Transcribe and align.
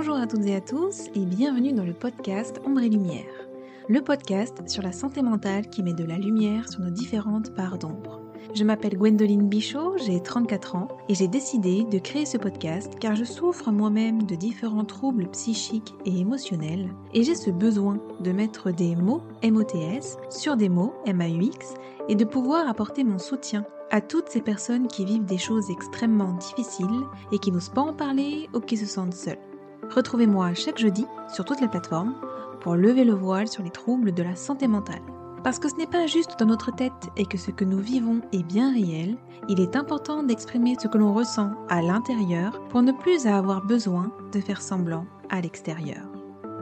Bonjour 0.00 0.14
à 0.14 0.28
toutes 0.28 0.46
et 0.46 0.54
à 0.54 0.60
tous 0.60 1.08
et 1.16 1.24
bienvenue 1.26 1.72
dans 1.72 1.82
le 1.82 1.92
podcast 1.92 2.60
Ombre 2.64 2.82
et 2.82 2.88
Lumière, 2.88 3.48
le 3.88 4.00
podcast 4.00 4.56
sur 4.68 4.80
la 4.80 4.92
santé 4.92 5.22
mentale 5.22 5.68
qui 5.70 5.82
met 5.82 5.92
de 5.92 6.04
la 6.04 6.18
lumière 6.18 6.70
sur 6.70 6.82
nos 6.82 6.90
différentes 6.90 7.52
parts 7.56 7.78
d'ombre. 7.78 8.20
Je 8.54 8.62
m'appelle 8.62 8.96
Gwendoline 8.96 9.48
Bichot, 9.48 9.98
j'ai 9.98 10.22
34 10.22 10.76
ans 10.76 10.86
et 11.08 11.16
j'ai 11.16 11.26
décidé 11.26 11.82
de 11.82 11.98
créer 11.98 12.26
ce 12.26 12.38
podcast 12.38 12.92
car 13.00 13.16
je 13.16 13.24
souffre 13.24 13.72
moi-même 13.72 14.22
de 14.22 14.36
différents 14.36 14.84
troubles 14.84 15.28
psychiques 15.32 15.92
et 16.04 16.20
émotionnels 16.20 16.90
et 17.12 17.24
j'ai 17.24 17.34
ce 17.34 17.50
besoin 17.50 17.98
de 18.20 18.30
mettre 18.30 18.70
des 18.70 18.94
mots 18.94 19.22
MOTS 19.42 20.16
sur 20.30 20.56
des 20.56 20.68
mots 20.68 20.94
MAUX 21.12 21.74
et 22.08 22.14
de 22.14 22.24
pouvoir 22.24 22.68
apporter 22.68 23.02
mon 23.02 23.18
soutien 23.18 23.64
à 23.90 24.00
toutes 24.00 24.28
ces 24.28 24.42
personnes 24.42 24.86
qui 24.86 25.04
vivent 25.04 25.24
des 25.24 25.38
choses 25.38 25.68
extrêmement 25.72 26.34
difficiles 26.34 26.86
et 27.32 27.40
qui 27.40 27.50
n'osent 27.50 27.70
pas 27.70 27.82
en 27.82 27.94
parler 27.94 28.48
ou 28.54 28.60
qui 28.60 28.76
se 28.76 28.86
sentent 28.86 29.14
seules. 29.14 29.47
Retrouvez-moi 29.94 30.54
chaque 30.54 30.78
jeudi 30.78 31.06
sur 31.32 31.44
toutes 31.44 31.60
les 31.60 31.68
plateformes 31.68 32.14
pour 32.60 32.74
lever 32.74 33.04
le 33.04 33.14
voile 33.14 33.48
sur 33.48 33.62
les 33.62 33.70
troubles 33.70 34.12
de 34.12 34.22
la 34.22 34.36
santé 34.36 34.68
mentale. 34.68 35.02
Parce 35.44 35.58
que 35.58 35.68
ce 35.68 35.76
n'est 35.76 35.86
pas 35.86 36.06
juste 36.06 36.38
dans 36.38 36.46
notre 36.46 36.74
tête 36.74 37.08
et 37.16 37.24
que 37.24 37.38
ce 37.38 37.50
que 37.50 37.64
nous 37.64 37.78
vivons 37.78 38.20
est 38.32 38.42
bien 38.42 38.72
réel, 38.72 39.16
il 39.48 39.60
est 39.60 39.76
important 39.76 40.22
d'exprimer 40.22 40.76
ce 40.78 40.88
que 40.88 40.98
l'on 40.98 41.14
ressent 41.14 41.52
à 41.68 41.80
l'intérieur 41.80 42.60
pour 42.68 42.82
ne 42.82 42.92
plus 42.92 43.26
avoir 43.26 43.64
besoin 43.64 44.12
de 44.32 44.40
faire 44.40 44.60
semblant 44.60 45.06
à 45.30 45.40
l'extérieur. 45.40 46.02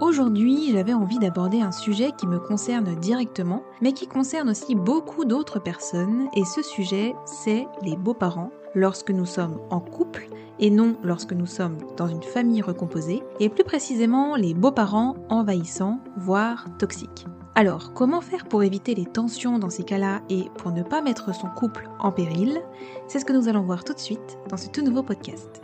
Aujourd'hui, 0.01 0.73
j'avais 0.73 0.93
envie 0.93 1.19
d'aborder 1.19 1.63
un 1.63 1.73
sujet 1.73 2.13
qui 2.19 2.27
me 2.27 2.39
concerne 2.39 2.95
directement, 2.97 3.63
mais 3.81 3.93
qui 3.93 4.07
concerne 4.07 4.51
aussi 4.51 4.75
beaucoup 4.75 5.25
d'autres 5.25 5.59
personnes, 5.59 6.29
et 6.35 6.45
ce 6.45 6.61
sujet, 6.61 7.15
c'est 7.25 7.67
les 7.83 7.97
beaux-parents 7.97 8.51
lorsque 8.75 9.11
nous 9.11 9.25
sommes 9.25 9.59
en 9.71 9.81
couple 9.81 10.29
et 10.59 10.71
non 10.71 10.97
lorsque 11.03 11.33
nous 11.33 11.47
sommes 11.47 11.79
dans 11.97 12.09
une 12.09 12.23
famille 12.23 12.63
recomposée, 12.63 13.23
et 13.41 13.49
plus 13.49 13.65
précisément 13.65 14.37
les 14.37 14.55
beaux-parents 14.55 15.17
envahissants, 15.29 16.01
voire 16.17 16.67
toxiques. 16.79 17.27
Alors, 17.55 17.95
comment 17.95 18.21
faire 18.21 18.45
pour 18.45 18.63
éviter 18.63 18.95
les 18.95 19.07
tensions 19.07 19.59
dans 19.59 19.71
ces 19.71 19.83
cas-là 19.83 20.21
et 20.29 20.45
pour 20.59 20.73
ne 20.73 20.83
pas 20.83 21.01
mettre 21.01 21.35
son 21.35 21.49
couple 21.49 21.89
en 21.99 22.13
péril? 22.13 22.61
C'est 23.09 23.19
ce 23.19 23.25
que 23.25 23.33
nous 23.33 23.49
allons 23.49 23.63
voir 23.63 23.83
tout 23.83 23.95
de 23.95 23.99
suite 23.99 24.39
dans 24.51 24.59
ce 24.59 24.69
tout 24.69 24.83
nouveau 24.83 25.03
podcast. 25.03 25.63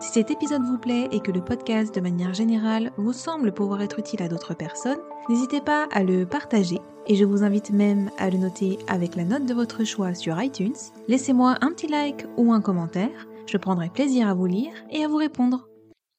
Si 0.00 0.12
cet 0.12 0.30
épisode 0.30 0.62
vous 0.62 0.78
plaît 0.78 1.08
et 1.12 1.20
que 1.20 1.32
le 1.32 1.40
podcast 1.40 1.94
de 1.94 2.00
manière 2.00 2.34
générale 2.34 2.92
vous 2.98 3.12
semble 3.12 3.52
pouvoir 3.52 3.82
être 3.82 3.98
utile 3.98 4.22
à 4.22 4.28
d'autres 4.28 4.54
personnes, 4.54 4.98
n'hésitez 5.28 5.60
pas 5.60 5.88
à 5.92 6.04
le 6.04 6.26
partager 6.26 6.78
et 7.06 7.16
je 7.16 7.24
vous 7.24 7.42
invite 7.42 7.70
même 7.70 8.10
à 8.18 8.30
le 8.30 8.38
noter 8.38 8.78
avec 8.86 9.16
la 9.16 9.24
note 9.24 9.46
de 9.46 9.54
votre 9.54 9.84
choix 9.84 10.14
sur 10.14 10.40
iTunes. 10.40 10.76
Laissez-moi 11.08 11.56
un 11.60 11.70
petit 11.70 11.88
like 11.88 12.26
ou 12.36 12.52
un 12.52 12.60
commentaire, 12.60 13.26
je 13.46 13.58
prendrai 13.58 13.90
plaisir 13.90 14.28
à 14.28 14.34
vous 14.34 14.46
lire 14.46 14.72
et 14.90 15.04
à 15.04 15.08
vous 15.08 15.16
répondre. 15.16 15.70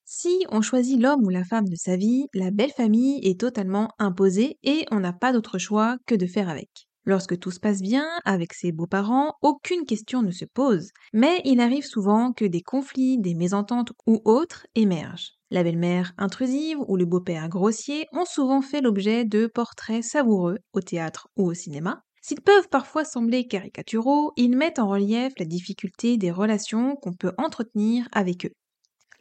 Si 0.05 0.45
on 0.49 0.61
choisit 0.61 0.99
l'homme 1.01 1.25
ou 1.25 1.29
la 1.29 1.43
femme 1.43 1.67
de 1.69 1.75
sa 1.75 1.97
vie, 1.97 2.27
la 2.33 2.51
belle 2.51 2.71
famille 2.71 3.19
est 3.23 3.39
totalement 3.41 3.89
imposée 3.99 4.57
et 4.63 4.85
on 4.91 5.01
n'a 5.01 5.13
pas 5.13 5.33
d'autre 5.33 5.59
choix 5.59 5.97
que 6.07 6.15
de 6.15 6.27
faire 6.27 6.49
avec. 6.49 6.87
Lorsque 7.05 7.39
tout 7.39 7.51
se 7.51 7.59
passe 7.59 7.81
bien 7.81 8.07
avec 8.25 8.53
ses 8.53 8.71
beaux-parents, 8.71 9.33
aucune 9.41 9.85
question 9.85 10.23
ne 10.23 10.31
se 10.31 10.45
pose, 10.45 10.89
mais 11.13 11.41
il 11.45 11.59
arrive 11.61 11.85
souvent 11.85 12.33
que 12.33 12.45
des 12.45 12.61
conflits, 12.61 13.19
des 13.19 13.35
mésententes 13.35 13.93
ou 14.07 14.21
autres 14.25 14.67
émergent. 14.75 15.33
La 15.51 15.63
belle-mère 15.63 16.13
intrusive 16.17 16.79
ou 16.87 16.97
le 16.97 17.05
beau-père 17.05 17.49
grossier 17.49 18.07
ont 18.13 18.25
souvent 18.25 18.61
fait 18.61 18.81
l'objet 18.81 19.25
de 19.25 19.47
portraits 19.47 20.03
savoureux 20.03 20.59
au 20.73 20.81
théâtre 20.81 21.29
ou 21.37 21.47
au 21.49 21.53
cinéma. 21.55 22.04
S'ils 22.27 22.41
peuvent 22.41 22.69
parfois 22.69 23.05
sembler 23.05 23.45
caricaturaux, 23.45 24.33
ils 24.35 24.57
mettent 24.57 24.79
en 24.79 24.87
relief 24.87 25.33
la 25.37 25.45
difficulté 25.45 26.17
des 26.17 26.31
relations 26.31 26.95
qu'on 26.95 27.13
peut 27.13 27.33
entretenir 27.37 28.07
avec 28.11 28.47
eux. 28.47 28.53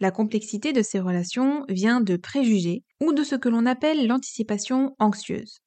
La 0.00 0.10
complexité 0.10 0.72
de 0.72 0.81
ces 0.81 1.00
relations 1.00 1.66
vient 1.69 2.00
de 2.00 2.16
préjugés 2.16 2.82
ou 3.03 3.12
de 3.12 3.22
ce 3.22 3.34
que 3.34 3.50
l'on 3.50 3.66
appelle 3.66 4.06
l'anticipation 4.06 4.97
anxieuse. 4.98 5.59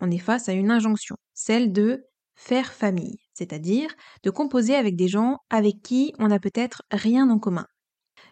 On 0.00 0.10
est 0.10 0.18
face 0.18 0.50
à 0.50 0.52
une 0.52 0.70
injonction, 0.70 1.16
celle 1.32 1.72
de 1.72 2.04
faire 2.34 2.74
famille, 2.74 3.20
c'est-à-dire 3.32 3.88
de 4.22 4.28
composer 4.28 4.74
avec 4.74 4.94
des 4.94 5.08
gens 5.08 5.38
avec 5.48 5.76
qui 5.82 6.12
on 6.18 6.28
n'a 6.28 6.40
peut-être 6.40 6.82
rien 6.90 7.30
en 7.30 7.38
commun. 7.38 7.64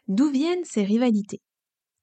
D'où 0.07 0.31
viennent 0.31 0.65
ces 0.65 0.83
rivalités? 0.83 1.41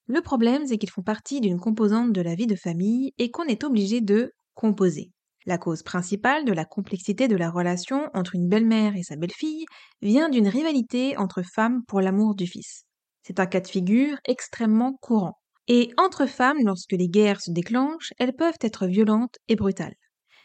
Le 0.08 0.22
problème, 0.22 0.66
c'est 0.66 0.80
qu'ils 0.80 0.90
font 0.90 1.04
partie 1.04 1.40
d'une 1.40 1.60
composante 1.60 2.14
de 2.14 2.22
la 2.22 2.34
vie 2.34 2.48
de 2.48 2.56
famille 2.56 3.14
et 3.20 3.30
qu'on 3.30 3.44
est 3.44 3.64
obligé 3.64 4.02
de 4.02 4.32
composer. 4.56 5.12
La 5.48 5.58
cause 5.58 5.82
principale 5.82 6.44
de 6.44 6.52
la 6.52 6.66
complexité 6.66 7.30
de 7.30 7.38
la 7.38 7.50
relation 7.50 8.10
entre 8.14 8.36
une 8.36 8.50
belle-mère 8.50 8.98
et 8.98 9.04
sa 9.04 9.16
belle-fille 9.16 9.66
vient 10.02 10.28
d'une 10.28 10.50
rivalité 10.50 11.16
entre 11.16 11.42
femmes 11.42 11.84
pour 11.88 12.02
l'amour 12.02 12.36
du 12.36 12.46
fils. 12.46 12.84
C'est 13.24 13.40
un 13.40 13.46
cas 13.46 13.62
de 13.62 13.68
figure 13.68 14.18
extrêmement 14.26 14.98
courant. 15.02 15.40
Et 15.70 15.94
entre 15.96 16.26
femmes, 16.26 16.58
lorsque 16.66 16.92
les 16.92 17.08
guerres 17.08 17.40
se 17.40 17.52
déclenchent, 17.52 18.12
elles 18.18 18.36
peuvent 18.36 18.58
être 18.60 18.88
violentes 18.88 19.38
et 19.48 19.56
brutales. 19.56 19.96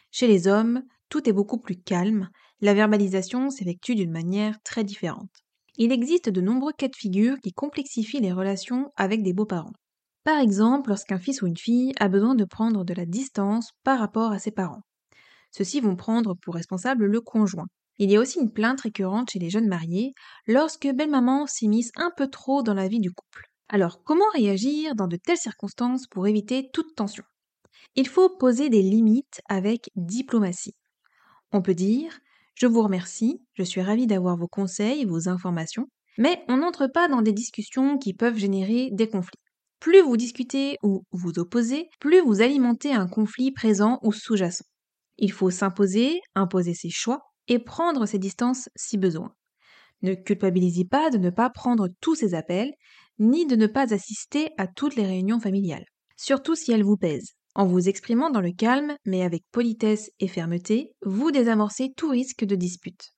Chez 0.09 0.25
les 0.25 0.47
hommes, 0.47 0.83
tout 1.09 1.27
est 1.27 1.33
beaucoup 1.33 1.59
plus 1.59 1.75
calme, 1.75 2.29
la 2.61 2.73
verbalisation 2.73 3.49
s'effectue 3.49 3.95
d'une 3.95 4.11
manière 4.11 4.55
très 4.63 4.85
différente. 4.85 5.31
Il 5.75 5.91
existe 5.91 6.29
de 6.29 6.39
nombreux 6.39 6.71
cas 6.71 6.87
de 6.87 6.95
figure 6.95 7.35
qui 7.43 7.51
complexifient 7.51 8.21
les 8.21 8.31
relations 8.31 8.89
avec 8.95 9.21
des 9.21 9.33
beaux-parents. 9.33 9.73
Par 10.23 10.39
exemple, 10.39 10.91
lorsqu'un 10.91 11.19
fils 11.19 11.41
ou 11.41 11.47
une 11.47 11.57
fille 11.57 11.91
a 11.99 12.07
besoin 12.07 12.35
de 12.35 12.45
prendre 12.45 12.85
de 12.85 12.93
la 12.93 13.05
distance 13.05 13.71
par 13.83 13.99
rapport 13.99 14.31
à 14.31 14.39
ses 14.39 14.51
parents. 14.51 14.83
Ceux-ci 15.55 15.79
vont 15.79 15.95
prendre 15.95 16.35
pour 16.35 16.55
responsable 16.55 17.05
le 17.05 17.21
conjoint. 17.21 17.67
Il 17.97 18.11
y 18.11 18.17
a 18.17 18.19
aussi 18.19 18.39
une 18.39 18.51
plainte 18.51 18.81
récurrente 18.81 19.29
chez 19.31 19.39
les 19.39 19.49
jeunes 19.49 19.69
mariés 19.69 20.13
lorsque 20.47 20.87
belle-maman 20.87 21.47
s'immisce 21.47 21.91
un 21.95 22.11
peu 22.17 22.27
trop 22.27 22.63
dans 22.63 22.73
la 22.73 22.89
vie 22.89 22.99
du 22.99 23.11
couple. 23.13 23.45
Alors, 23.69 24.03
comment 24.03 24.29
réagir 24.33 24.95
dans 24.95 25.07
de 25.07 25.15
telles 25.17 25.37
circonstances 25.37 26.07
pour 26.07 26.27
éviter 26.27 26.69
toute 26.73 26.95
tension? 26.95 27.23
Il 27.95 28.07
faut 28.07 28.29
poser 28.29 28.69
des 28.69 28.81
limites 28.81 29.41
avec 29.49 29.89
diplomatie. 29.95 30.75
On 31.53 31.61
peut 31.61 31.75
dire 31.75 32.19
Je 32.55 32.67
vous 32.67 32.81
remercie, 32.83 33.41
je 33.53 33.63
suis 33.63 33.81
ravi 33.81 34.07
d'avoir 34.07 34.37
vos 34.37 34.47
conseils, 34.47 35.05
vos 35.05 35.29
informations, 35.29 35.87
mais 36.17 36.43
on 36.49 36.57
n'entre 36.57 36.87
pas 36.87 37.07
dans 37.07 37.21
des 37.21 37.33
discussions 37.33 37.97
qui 37.97 38.13
peuvent 38.13 38.37
générer 38.37 38.89
des 38.91 39.09
conflits. 39.09 39.39
Plus 39.79 40.01
vous 40.01 40.17
discutez 40.17 40.77
ou 40.83 41.05
vous 41.11 41.39
opposez, 41.39 41.89
plus 41.99 42.21
vous 42.21 42.41
alimentez 42.41 42.93
un 42.93 43.07
conflit 43.07 43.51
présent 43.51 43.99
ou 44.03 44.11
sous-jacent. 44.13 44.65
Il 45.17 45.31
faut 45.31 45.49
s'imposer, 45.49 46.19
imposer 46.35 46.73
ses 46.73 46.89
choix, 46.89 47.21
et 47.47 47.59
prendre 47.59 48.05
ses 48.05 48.19
distances 48.19 48.69
si 48.75 48.97
besoin. 48.97 49.33
Ne 50.01 50.15
culpabilisez 50.15 50.85
pas 50.85 51.09
de 51.09 51.17
ne 51.17 51.29
pas 51.29 51.49
prendre 51.49 51.87
tous 52.01 52.15
ces 52.15 52.33
appels, 52.33 52.73
ni 53.19 53.45
de 53.45 53.55
ne 53.55 53.67
pas 53.67 53.93
assister 53.93 54.49
à 54.57 54.67
toutes 54.67 54.95
les 54.95 55.05
réunions 55.05 55.39
familiales, 55.39 55.85
surtout 56.17 56.55
si 56.55 56.71
elles 56.71 56.83
vous 56.83 56.97
pèsent. 56.97 57.33
En 57.55 57.67
vous 57.67 57.87
exprimant 57.87 58.31
dans 58.31 58.41
le 58.41 58.51
calme, 58.51 58.95
mais 59.05 59.21
avec 59.21 59.43
politesse 59.51 60.09
et 60.19 60.27
fermeté, 60.27 60.91
vous 61.03 61.29
désamorcez 61.29 61.93
tout 61.95 62.09
risque 62.09 62.43
de 62.43 62.55
dispute. 62.55 63.13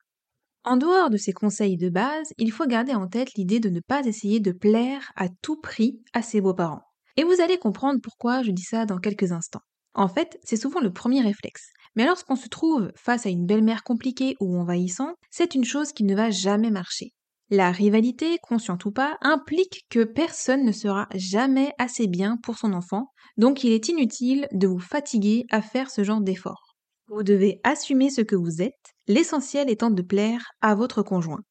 En 0.65 0.77
dehors 0.77 1.09
de 1.09 1.17
ces 1.17 1.31
conseils 1.31 1.77
de 1.77 1.89
base, 1.89 2.33
il 2.37 2.51
faut 2.51 2.65
garder 2.65 2.93
en 2.93 3.07
tête 3.07 3.33
l'idée 3.35 3.59
de 3.59 3.69
ne 3.69 3.79
pas 3.79 4.03
essayer 4.05 4.39
de 4.39 4.51
plaire 4.51 5.11
à 5.15 5.29
tout 5.29 5.61
prix 5.61 6.01
à 6.13 6.21
ses 6.21 6.41
beaux-parents. 6.41 6.81
Et 7.17 7.23
vous 7.23 7.39
allez 7.39 7.57
comprendre 7.57 8.01
pourquoi 8.03 8.43
je 8.43 8.51
dis 8.51 8.63
ça 8.63 8.85
dans 8.85 8.97
quelques 8.97 9.31
instants. 9.31 9.61
En 9.93 10.09
fait, 10.09 10.37
c'est 10.43 10.57
souvent 10.57 10.81
le 10.81 10.91
premier 10.91 11.21
réflexe. 11.21 11.69
Mais 11.95 12.05
lorsqu'on 12.05 12.35
se 12.35 12.49
trouve 12.49 12.91
face 12.95 13.25
à 13.25 13.29
une 13.29 13.45
belle-mère 13.45 13.83
compliquée 13.83 14.35
ou 14.39 14.57
envahissante, 14.57 15.15
c'est 15.31 15.55
une 15.55 15.63
chose 15.63 15.93
qui 15.93 16.03
ne 16.03 16.15
va 16.15 16.29
jamais 16.29 16.71
marcher. 16.71 17.13
La 17.49 17.71
rivalité, 17.71 18.37
consciente 18.41 18.85
ou 18.85 18.91
pas, 18.91 19.17
implique 19.21 19.85
que 19.89 20.03
personne 20.03 20.65
ne 20.65 20.71
sera 20.71 21.07
jamais 21.13 21.73
assez 21.77 22.07
bien 22.07 22.37
pour 22.37 22.57
son 22.57 22.73
enfant, 22.73 23.11
donc 23.37 23.63
il 23.63 23.71
est 23.71 23.87
inutile 23.87 24.47
de 24.51 24.67
vous 24.67 24.79
fatiguer 24.79 25.45
à 25.51 25.61
faire 25.61 25.91
ce 25.91 26.03
genre 26.03 26.21
d'effort. 26.21 26.75
Vous 27.07 27.21
devez 27.21 27.61
assumer 27.63 28.09
ce 28.09 28.21
que 28.21 28.35
vous 28.35 28.63
êtes, 28.63 28.95
l'essentiel 29.07 29.69
étant 29.69 29.91
de 29.91 30.01
plaire 30.01 30.51
à 30.61 30.73
votre 30.73 31.03
conjoint. 31.03 31.41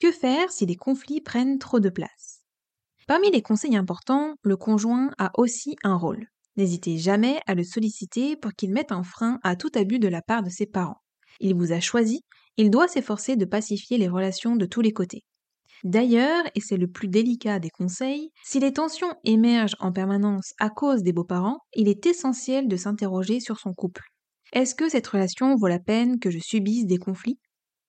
Que 0.00 0.12
faire 0.12 0.52
si 0.52 0.64
les 0.64 0.76
conflits 0.76 1.20
prennent 1.20 1.58
trop 1.58 1.80
de 1.80 1.90
place? 1.90 2.44
Parmi 3.08 3.30
les 3.32 3.42
conseils 3.42 3.76
importants, 3.76 4.36
le 4.42 4.56
conjoint 4.56 5.10
a 5.18 5.32
aussi 5.36 5.76
un 5.82 5.96
rôle. 5.96 6.28
N'hésitez 6.56 6.98
jamais 6.98 7.40
à 7.46 7.54
le 7.54 7.64
solliciter 7.64 8.36
pour 8.36 8.52
qu'il 8.52 8.72
mette 8.72 8.92
un 8.92 9.02
frein 9.02 9.38
à 9.42 9.56
tout 9.56 9.70
abus 9.74 9.98
de 9.98 10.08
la 10.08 10.22
part 10.22 10.42
de 10.42 10.50
ses 10.50 10.66
parents. 10.66 11.00
Il 11.40 11.54
vous 11.54 11.72
a 11.72 11.80
choisi, 11.80 12.20
il 12.56 12.70
doit 12.70 12.88
s'efforcer 12.88 13.36
de 13.36 13.44
pacifier 13.44 13.98
les 13.98 14.08
relations 14.08 14.56
de 14.56 14.66
tous 14.66 14.80
les 14.82 14.92
côtés. 14.92 15.24
D'ailleurs, 15.84 16.44
et 16.54 16.60
c'est 16.60 16.76
le 16.76 16.86
plus 16.86 17.08
délicat 17.08 17.58
des 17.58 17.70
conseils, 17.70 18.30
si 18.44 18.60
les 18.60 18.72
tensions 18.72 19.14
émergent 19.24 19.76
en 19.80 19.90
permanence 19.92 20.52
à 20.60 20.70
cause 20.70 21.02
des 21.02 21.12
beaux-parents, 21.12 21.58
il 21.74 21.88
est 21.88 22.06
essentiel 22.06 22.68
de 22.68 22.76
s'interroger 22.76 23.40
sur 23.40 23.58
son 23.58 23.72
couple. 23.72 24.02
Est-ce 24.52 24.74
que 24.74 24.88
cette 24.88 25.06
relation 25.06 25.56
vaut 25.56 25.66
la 25.68 25.80
peine 25.80 26.20
que 26.20 26.30
je 26.30 26.38
subisse 26.38 26.86
des 26.86 26.98
conflits? 26.98 27.38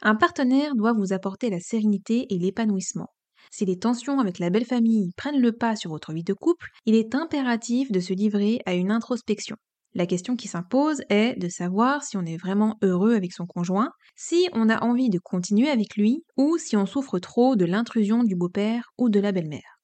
Un 0.01 0.15
partenaire 0.15 0.75
doit 0.75 0.93
vous 0.93 1.13
apporter 1.13 1.49
la 1.49 1.59
sérénité 1.59 2.25
et 2.33 2.39
l'épanouissement. 2.39 3.09
Si 3.55 3.65
les 3.65 3.77
tensions 3.77 4.19
avec 4.19 4.39
la 4.39 4.49
belle 4.49 4.65
famille 4.65 5.11
prennent 5.15 5.39
le 5.39 5.51
pas 5.51 5.75
sur 5.75 5.91
votre 5.91 6.11
vie 6.11 6.23
de 6.23 6.33
couple, 6.33 6.71
il 6.87 6.95
est 6.95 7.13
impératif 7.13 7.91
de 7.91 7.99
se 7.99 8.11
livrer 8.11 8.61
à 8.65 8.73
une 8.73 8.89
introspection. 8.89 9.57
La 9.93 10.07
question 10.07 10.35
qui 10.35 10.47
s'impose 10.47 11.03
est 11.09 11.39
de 11.39 11.49
savoir 11.49 12.03
si 12.03 12.17
on 12.17 12.25
est 12.25 12.37
vraiment 12.37 12.79
heureux 12.81 13.13
avec 13.13 13.31
son 13.31 13.45
conjoint, 13.45 13.91
si 14.15 14.49
on 14.53 14.69
a 14.69 14.83
envie 14.83 15.11
de 15.11 15.19
continuer 15.19 15.69
avec 15.69 15.95
lui, 15.95 16.23
ou 16.35 16.57
si 16.57 16.75
on 16.75 16.87
souffre 16.87 17.19
trop 17.19 17.55
de 17.55 17.65
l'intrusion 17.65 18.23
du 18.23 18.35
beau-père 18.35 18.89
ou 18.97 19.09
de 19.09 19.19
la 19.19 19.31
belle-mère. 19.31 19.77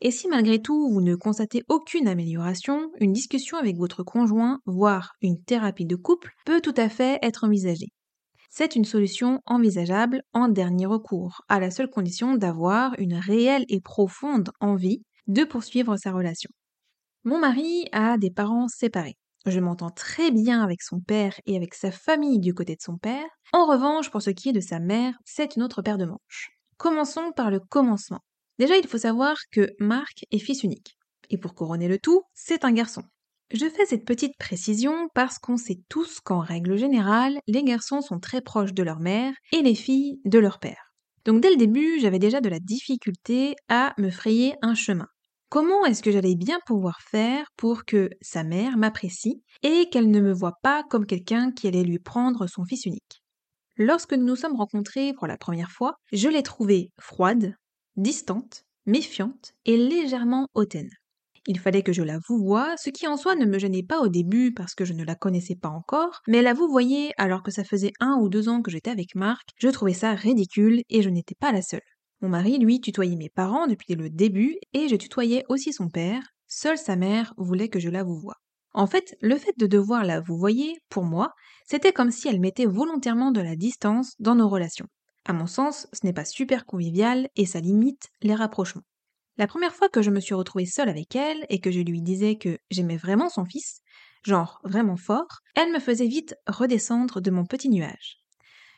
Et 0.00 0.10
si 0.10 0.26
malgré 0.26 0.60
tout 0.60 0.90
vous 0.90 1.00
ne 1.00 1.14
constatez 1.14 1.62
aucune 1.68 2.08
amélioration, 2.08 2.90
une 2.98 3.12
discussion 3.12 3.56
avec 3.56 3.76
votre 3.76 4.02
conjoint, 4.02 4.58
voire 4.66 5.12
une 5.22 5.40
thérapie 5.40 5.86
de 5.86 5.94
couple, 5.94 6.32
peut 6.44 6.60
tout 6.60 6.74
à 6.76 6.88
fait 6.88 7.20
être 7.22 7.44
envisagée. 7.44 7.92
C'est 8.54 8.76
une 8.76 8.84
solution 8.84 9.40
envisageable 9.46 10.24
en 10.34 10.48
dernier 10.48 10.84
recours, 10.84 11.40
à 11.48 11.58
la 11.58 11.70
seule 11.70 11.88
condition 11.88 12.34
d'avoir 12.34 12.94
une 12.98 13.14
réelle 13.14 13.64
et 13.70 13.80
profonde 13.80 14.50
envie 14.60 15.00
de 15.26 15.44
poursuivre 15.44 15.96
sa 15.96 16.12
relation. 16.12 16.50
Mon 17.24 17.38
mari 17.38 17.86
a 17.92 18.18
des 18.18 18.30
parents 18.30 18.68
séparés. 18.68 19.16
Je 19.46 19.58
m'entends 19.58 19.88
très 19.88 20.30
bien 20.30 20.62
avec 20.62 20.82
son 20.82 21.00
père 21.00 21.34
et 21.46 21.56
avec 21.56 21.72
sa 21.72 21.90
famille 21.90 22.40
du 22.40 22.52
côté 22.52 22.76
de 22.76 22.82
son 22.82 22.98
père. 22.98 23.24
En 23.54 23.64
revanche, 23.64 24.10
pour 24.10 24.20
ce 24.20 24.28
qui 24.28 24.50
est 24.50 24.52
de 24.52 24.60
sa 24.60 24.80
mère, 24.80 25.14
c'est 25.24 25.56
une 25.56 25.62
autre 25.62 25.80
paire 25.80 25.96
de 25.96 26.04
manches. 26.04 26.50
Commençons 26.76 27.32
par 27.34 27.50
le 27.50 27.58
commencement. 27.58 28.20
Déjà, 28.58 28.76
il 28.76 28.86
faut 28.86 28.98
savoir 28.98 29.38
que 29.50 29.70
Marc 29.78 30.26
est 30.30 30.38
fils 30.38 30.62
unique. 30.62 30.98
Et 31.30 31.38
pour 31.38 31.54
couronner 31.54 31.88
le 31.88 31.98
tout, 31.98 32.24
c'est 32.34 32.66
un 32.66 32.72
garçon. 32.72 33.02
Je 33.52 33.68
fais 33.68 33.84
cette 33.84 34.06
petite 34.06 34.38
précision 34.38 35.08
parce 35.14 35.38
qu'on 35.38 35.58
sait 35.58 35.80
tous 35.90 36.20
qu'en 36.20 36.38
règle 36.38 36.78
générale, 36.78 37.38
les 37.46 37.62
garçons 37.62 38.00
sont 38.00 38.18
très 38.18 38.40
proches 38.40 38.72
de 38.72 38.82
leur 38.82 38.98
mère 38.98 39.34
et 39.52 39.60
les 39.60 39.74
filles 39.74 40.20
de 40.24 40.38
leur 40.38 40.58
père. 40.58 40.94
Donc 41.26 41.42
dès 41.42 41.50
le 41.50 41.56
début, 41.56 42.00
j'avais 42.00 42.18
déjà 42.18 42.40
de 42.40 42.48
la 42.48 42.60
difficulté 42.60 43.54
à 43.68 43.92
me 43.98 44.08
frayer 44.08 44.54
un 44.62 44.74
chemin. 44.74 45.06
Comment 45.50 45.84
est-ce 45.84 46.02
que 46.02 46.10
j'allais 46.10 46.34
bien 46.34 46.60
pouvoir 46.64 46.98
faire 47.10 47.44
pour 47.58 47.84
que 47.84 48.08
sa 48.22 48.42
mère 48.42 48.78
m'apprécie 48.78 49.42
et 49.62 49.90
qu'elle 49.90 50.10
ne 50.10 50.20
me 50.20 50.32
voit 50.32 50.56
pas 50.62 50.82
comme 50.84 51.04
quelqu'un 51.04 51.52
qui 51.52 51.68
allait 51.68 51.84
lui 51.84 51.98
prendre 51.98 52.46
son 52.46 52.64
fils 52.64 52.86
unique? 52.86 53.22
Lorsque 53.76 54.14
nous 54.14 54.24
nous 54.24 54.36
sommes 54.36 54.56
rencontrés 54.56 55.12
pour 55.12 55.26
la 55.26 55.36
première 55.36 55.70
fois, 55.70 55.96
je 56.10 56.28
l'ai 56.28 56.42
trouvée 56.42 56.88
froide, 56.98 57.54
distante, 57.96 58.64
méfiante 58.86 59.52
et 59.66 59.76
légèrement 59.76 60.46
hautaine. 60.54 60.88
Il 61.46 61.58
fallait 61.58 61.82
que 61.82 61.92
je 61.92 62.02
la 62.02 62.18
vouvoie, 62.28 62.76
ce 62.76 62.90
qui 62.90 63.08
en 63.08 63.16
soi 63.16 63.34
ne 63.34 63.46
me 63.46 63.58
gênait 63.58 63.82
pas 63.82 64.00
au 64.00 64.08
début 64.08 64.52
parce 64.54 64.74
que 64.74 64.84
je 64.84 64.92
ne 64.92 65.04
la 65.04 65.16
connaissais 65.16 65.56
pas 65.56 65.70
encore, 65.70 66.20
mais 66.28 66.40
la 66.40 66.54
vouvoyer 66.54 67.12
alors 67.16 67.42
que 67.42 67.50
ça 67.50 67.64
faisait 67.64 67.92
un 67.98 68.16
ou 68.20 68.28
deux 68.28 68.48
ans 68.48 68.62
que 68.62 68.70
j'étais 68.70 68.90
avec 68.90 69.16
Marc, 69.16 69.48
je 69.58 69.68
trouvais 69.68 69.92
ça 69.92 70.14
ridicule 70.14 70.82
et 70.88 71.02
je 71.02 71.10
n'étais 71.10 71.34
pas 71.34 71.50
la 71.50 71.62
seule. 71.62 71.80
Mon 72.20 72.28
mari, 72.28 72.58
lui, 72.58 72.80
tutoyait 72.80 73.16
mes 73.16 73.28
parents 73.28 73.66
depuis 73.66 73.96
le 73.96 74.08
début 74.08 74.56
et 74.72 74.86
je 74.86 74.94
tutoyais 74.94 75.44
aussi 75.48 75.72
son 75.72 75.88
père. 75.88 76.22
Seule 76.46 76.78
sa 76.78 76.94
mère 76.94 77.34
voulait 77.36 77.68
que 77.68 77.80
je 77.80 77.90
la 77.90 78.04
vouvoie. 78.04 78.36
En 78.72 78.86
fait, 78.86 79.16
le 79.20 79.36
fait 79.36 79.54
de 79.58 79.66
devoir 79.66 80.04
la 80.04 80.20
vouvoyer, 80.20 80.76
pour 80.88 81.04
moi, 81.04 81.32
c'était 81.66 81.92
comme 81.92 82.12
si 82.12 82.28
elle 82.28 82.40
mettait 82.40 82.66
volontairement 82.66 83.32
de 83.32 83.40
la 83.40 83.56
distance 83.56 84.14
dans 84.20 84.36
nos 84.36 84.48
relations. 84.48 84.86
À 85.24 85.32
mon 85.32 85.46
sens, 85.46 85.88
ce 85.92 86.06
n'est 86.06 86.12
pas 86.12 86.24
super 86.24 86.64
convivial 86.66 87.28
et 87.34 87.46
ça 87.46 87.60
limite 87.60 88.08
les 88.22 88.34
rapprochements. 88.34 88.82
La 89.38 89.46
première 89.46 89.74
fois 89.74 89.88
que 89.88 90.02
je 90.02 90.10
me 90.10 90.20
suis 90.20 90.34
retrouvée 90.34 90.66
seule 90.66 90.90
avec 90.90 91.16
elle 91.16 91.46
et 91.48 91.58
que 91.58 91.70
je 91.70 91.80
lui 91.80 92.02
disais 92.02 92.36
que 92.36 92.58
j'aimais 92.70 92.98
vraiment 92.98 93.30
son 93.30 93.44
fils, 93.44 93.80
genre 94.24 94.60
vraiment 94.64 94.96
fort, 94.96 95.40
elle 95.54 95.72
me 95.72 95.78
faisait 95.78 96.06
vite 96.06 96.36
redescendre 96.46 97.20
de 97.20 97.30
mon 97.30 97.46
petit 97.46 97.70
nuage. 97.70 98.18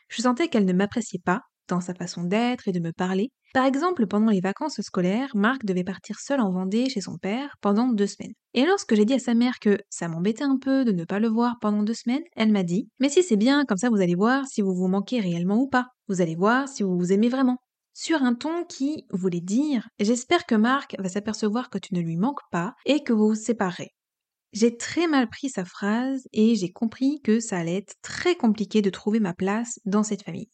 Je 0.09 0.23
sentais 0.23 0.49
qu'elle 0.49 0.65
ne 0.65 0.73
m'appréciait 0.73 1.23
pas 1.25 1.43
dans 1.69 1.81
sa 1.81 1.95
façon 1.95 2.25
d'être 2.25 2.69
et 2.69 2.73
de 2.73 2.81
me 2.81 2.93
parler. 2.93 3.31
Par 3.53 3.65
exemple, 3.65 4.07
pendant 4.07 4.31
les 4.31 4.41
vacances 4.41 4.81
scolaires, 4.81 5.31
Marc 5.35 5.65
devait 5.65 5.85
partir 5.85 6.19
seul 6.19 6.41
en 6.41 6.51
Vendée 6.51 6.89
chez 6.89 7.01
son 7.01 7.19
père 7.19 7.57
pendant 7.61 7.89
deux 7.89 8.07
semaines. 8.07 8.35
Et 8.53 8.65
lorsque 8.67 8.95
j'ai 8.95 9.05
dit 9.05 9.15
à 9.15 9.19
sa 9.19 9.35
mère 9.35 9.59
que 9.61 9.79
ça 9.91 10.09
m'embêtait 10.09 10.45
un 10.45 10.59
peu 10.61 10.85
de 10.85 10.93
ne 10.93 11.05
pas 11.05 11.21
le 11.21 11.29
voir 11.29 11.57
pendant 11.61 11.83
deux 11.83 11.95
semaines, 11.95 12.23
elle 12.37 12.53
m'a 12.53 12.65
dit 12.65 12.89
Mais 13.01 13.09
si 13.09 13.23
c'est 13.23 13.37
bien, 13.37 13.65
comme 13.65 13.79
ça 13.79 13.91
vous 13.91 14.01
allez 14.01 14.15
voir 14.17 14.45
si 14.47 14.61
vous 14.61 14.75
vous 14.75 14.89
manquez 14.89 15.21
réellement 15.21 15.59
ou 15.59 15.69
pas. 15.69 15.87
Vous 16.09 16.21
allez 16.21 16.35
voir 16.35 16.69
si 16.69 16.83
vous 16.83 16.99
vous 16.99 17.13
aimez 17.13 17.29
vraiment. 17.29 17.59
Sur 17.97 18.25
un 18.25 18.35
ton 18.35 18.65
qui 18.65 19.07
voulait 19.11 19.41
dire 19.41 19.89
J'espère 20.01 20.47
que 20.47 20.57
Marc 20.57 20.97
va 20.99 21.09
s'apercevoir 21.09 21.71
que 21.71 21.79
tu 21.79 21.95
ne 21.95 22.01
lui 22.01 22.17
manques 22.17 22.43
pas 22.51 22.75
et 22.87 23.05
que 23.05 23.13
vous 23.13 23.29
vous 23.29 23.35
séparez. 23.37 23.95
J'ai 24.53 24.77
très 24.77 25.07
mal 25.07 25.29
pris 25.29 25.49
sa 25.49 25.65
phrase 25.65 26.27
et 26.33 26.57
j'ai 26.57 26.73
compris 26.73 27.21
que 27.23 27.39
ça 27.39 27.57
allait 27.57 27.77
être 27.77 27.95
très 28.03 28.35
compliqué 28.35 28.83
de 28.83 28.91
trouver 28.91 29.21
ma 29.21 29.33
place 29.33 29.79
dans 29.85 30.03
cette 30.03 30.25
famille. 30.25 30.51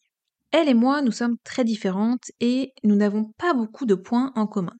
Elle 0.52 0.68
et 0.68 0.74
moi, 0.74 1.00
nous 1.00 1.12
sommes 1.12 1.38
très 1.42 1.64
différentes 1.64 2.30
et 2.40 2.74
nous 2.84 2.94
n'avons 2.94 3.32
pas 3.38 3.54
beaucoup 3.54 3.86
de 3.86 3.94
points 3.94 4.32
en 4.34 4.46
commun. 4.46 4.76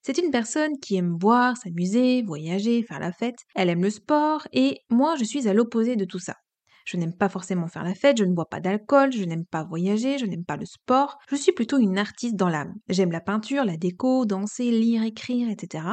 C'est 0.00 0.16
une 0.16 0.30
personne 0.30 0.78
qui 0.80 0.96
aime 0.96 1.14
boire, 1.14 1.58
s'amuser, 1.58 2.22
voyager, 2.22 2.82
faire 2.82 2.98
la 2.98 3.12
fête, 3.12 3.40
elle 3.54 3.68
aime 3.68 3.82
le 3.82 3.90
sport 3.90 4.48
et 4.54 4.78
moi 4.88 5.16
je 5.16 5.24
suis 5.24 5.48
à 5.48 5.52
l'opposé 5.52 5.96
de 5.96 6.06
tout 6.06 6.18
ça. 6.18 6.36
Je 6.84 6.96
n'aime 6.96 7.16
pas 7.16 7.28
forcément 7.28 7.66
faire 7.66 7.84
la 7.84 7.94
fête, 7.94 8.18
je 8.18 8.24
ne 8.24 8.34
bois 8.34 8.48
pas 8.48 8.60
d'alcool, 8.60 9.12
je 9.12 9.24
n'aime 9.24 9.46
pas 9.46 9.64
voyager, 9.64 10.18
je 10.18 10.26
n'aime 10.26 10.44
pas 10.44 10.56
le 10.56 10.66
sport, 10.66 11.18
je 11.30 11.36
suis 11.36 11.52
plutôt 11.52 11.78
une 11.78 11.98
artiste 11.98 12.36
dans 12.36 12.48
l'âme. 12.48 12.74
J'aime 12.88 13.10
la 13.10 13.20
peinture, 13.20 13.64
la 13.64 13.76
déco, 13.76 14.26
danser, 14.26 14.70
lire, 14.70 15.02
écrire, 15.02 15.48
etc. 15.48 15.84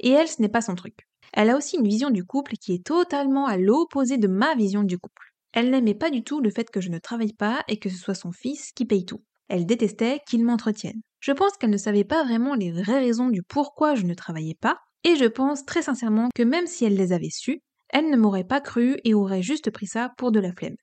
Et 0.00 0.10
elle, 0.10 0.28
ce 0.28 0.42
n'est 0.42 0.48
pas 0.48 0.60
son 0.60 0.74
truc. 0.74 1.08
Elle 1.32 1.50
a 1.50 1.56
aussi 1.56 1.76
une 1.76 1.88
vision 1.88 2.10
du 2.10 2.24
couple 2.24 2.54
qui 2.56 2.74
est 2.74 2.84
totalement 2.84 3.46
à 3.46 3.56
l'opposé 3.56 4.18
de 4.18 4.28
ma 4.28 4.54
vision 4.54 4.82
du 4.82 4.98
couple. 4.98 5.32
Elle 5.52 5.70
n'aimait 5.70 5.94
pas 5.94 6.10
du 6.10 6.22
tout 6.22 6.40
le 6.40 6.50
fait 6.50 6.70
que 6.70 6.80
je 6.80 6.90
ne 6.90 6.98
travaille 6.98 7.32
pas 7.32 7.64
et 7.68 7.78
que 7.78 7.88
ce 7.88 7.96
soit 7.96 8.14
son 8.14 8.32
fils 8.32 8.72
qui 8.72 8.84
paye 8.84 9.04
tout. 9.04 9.22
Elle 9.48 9.66
détestait 9.66 10.20
qu'il 10.26 10.44
m'entretienne. 10.44 11.00
Je 11.20 11.32
pense 11.32 11.56
qu'elle 11.56 11.70
ne 11.70 11.78
savait 11.78 12.04
pas 12.04 12.22
vraiment 12.24 12.54
les 12.54 12.70
vraies 12.70 13.00
raisons 13.00 13.28
du 13.28 13.42
pourquoi 13.42 13.94
je 13.94 14.04
ne 14.04 14.14
travaillais 14.14 14.58
pas, 14.60 14.78
et 15.04 15.16
je 15.16 15.24
pense 15.24 15.64
très 15.64 15.82
sincèrement 15.82 16.28
que 16.34 16.42
même 16.42 16.66
si 16.66 16.84
elle 16.84 16.96
les 16.96 17.12
avait 17.12 17.30
sues, 17.30 17.62
elle 17.90 18.10
ne 18.10 18.16
m'aurait 18.16 18.44
pas 18.44 18.60
cru 18.60 18.98
et 19.04 19.14
aurait 19.14 19.42
juste 19.42 19.70
pris 19.70 19.86
ça 19.86 20.12
pour 20.16 20.32
de 20.32 20.40
la 20.40 20.52
flemme. 20.52 20.76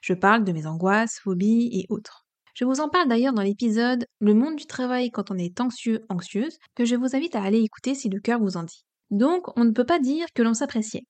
Je 0.00 0.14
parle 0.14 0.44
de 0.44 0.52
mes 0.52 0.66
angoisses, 0.66 1.18
phobies 1.18 1.68
et 1.72 1.86
autres. 1.88 2.26
Je 2.54 2.64
vous 2.64 2.80
en 2.80 2.88
parle 2.88 3.08
d'ailleurs 3.08 3.34
dans 3.34 3.42
l'épisode 3.42 4.06
Le 4.20 4.32
monde 4.32 4.56
du 4.56 4.66
travail 4.66 5.10
quand 5.10 5.30
on 5.30 5.36
est 5.36 5.60
anxieux, 5.60 6.04
anxieuse, 6.08 6.56
que 6.74 6.84
je 6.84 6.96
vous 6.96 7.14
invite 7.14 7.34
à 7.34 7.42
aller 7.42 7.60
écouter 7.60 7.94
si 7.94 8.08
le 8.08 8.20
cœur 8.20 8.40
vous 8.40 8.56
en 8.56 8.62
dit. 8.62 8.84
Donc, 9.10 9.56
on 9.58 9.64
ne 9.64 9.72
peut 9.72 9.84
pas 9.84 9.98
dire 9.98 10.26
que 10.34 10.42
l'on 10.42 10.54
s'appréciait. 10.54 11.04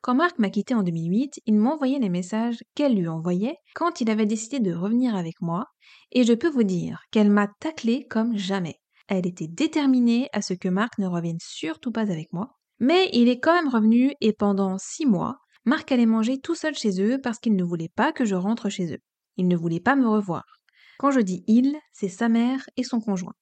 Quand 0.00 0.14
Marc 0.14 0.38
m'a 0.38 0.50
quitté 0.50 0.74
en 0.74 0.82
2008, 0.82 1.40
il 1.46 1.54
m'envoyait 1.54 1.98
les 1.98 2.08
messages 2.08 2.62
qu'elle 2.74 2.94
lui 2.94 3.08
envoyait 3.08 3.56
quand 3.74 4.00
il 4.00 4.10
avait 4.10 4.26
décidé 4.26 4.58
de 4.58 4.74
revenir 4.74 5.14
avec 5.14 5.40
moi, 5.40 5.66
et 6.10 6.24
je 6.24 6.32
peux 6.32 6.50
vous 6.50 6.64
dire 6.64 7.02
qu'elle 7.10 7.30
m'a 7.30 7.48
taclé 7.60 8.06
comme 8.08 8.36
jamais. 8.36 8.76
Elle 9.08 9.26
était 9.26 9.48
déterminée 9.48 10.28
à 10.32 10.42
ce 10.42 10.54
que 10.54 10.68
Marc 10.68 10.98
ne 10.98 11.06
revienne 11.06 11.38
surtout 11.40 11.92
pas 11.92 12.10
avec 12.10 12.32
moi, 12.32 12.56
mais 12.82 13.08
il 13.12 13.28
est 13.28 13.38
quand 13.38 13.54
même 13.54 13.72
revenu 13.72 14.12
et 14.20 14.32
pendant 14.32 14.76
six 14.76 15.06
mois, 15.06 15.38
Marc 15.64 15.92
allait 15.92 16.04
manger 16.04 16.40
tout 16.40 16.56
seul 16.56 16.74
chez 16.74 17.00
eux 17.00 17.20
parce 17.22 17.38
qu'il 17.38 17.54
ne 17.54 17.62
voulait 17.62 17.92
pas 17.94 18.12
que 18.12 18.24
je 18.24 18.34
rentre 18.34 18.68
chez 18.68 18.92
eux. 18.92 18.98
Il 19.36 19.46
ne 19.46 19.56
voulait 19.56 19.78
pas 19.78 19.94
me 19.94 20.08
revoir. 20.08 20.44
Quand 20.98 21.12
je 21.12 21.20
dis 21.20 21.44
il, 21.46 21.76
c'est 21.92 22.08
sa 22.08 22.28
mère 22.28 22.68
et 22.76 22.82
son 22.82 23.00
conjoint. 23.00 23.34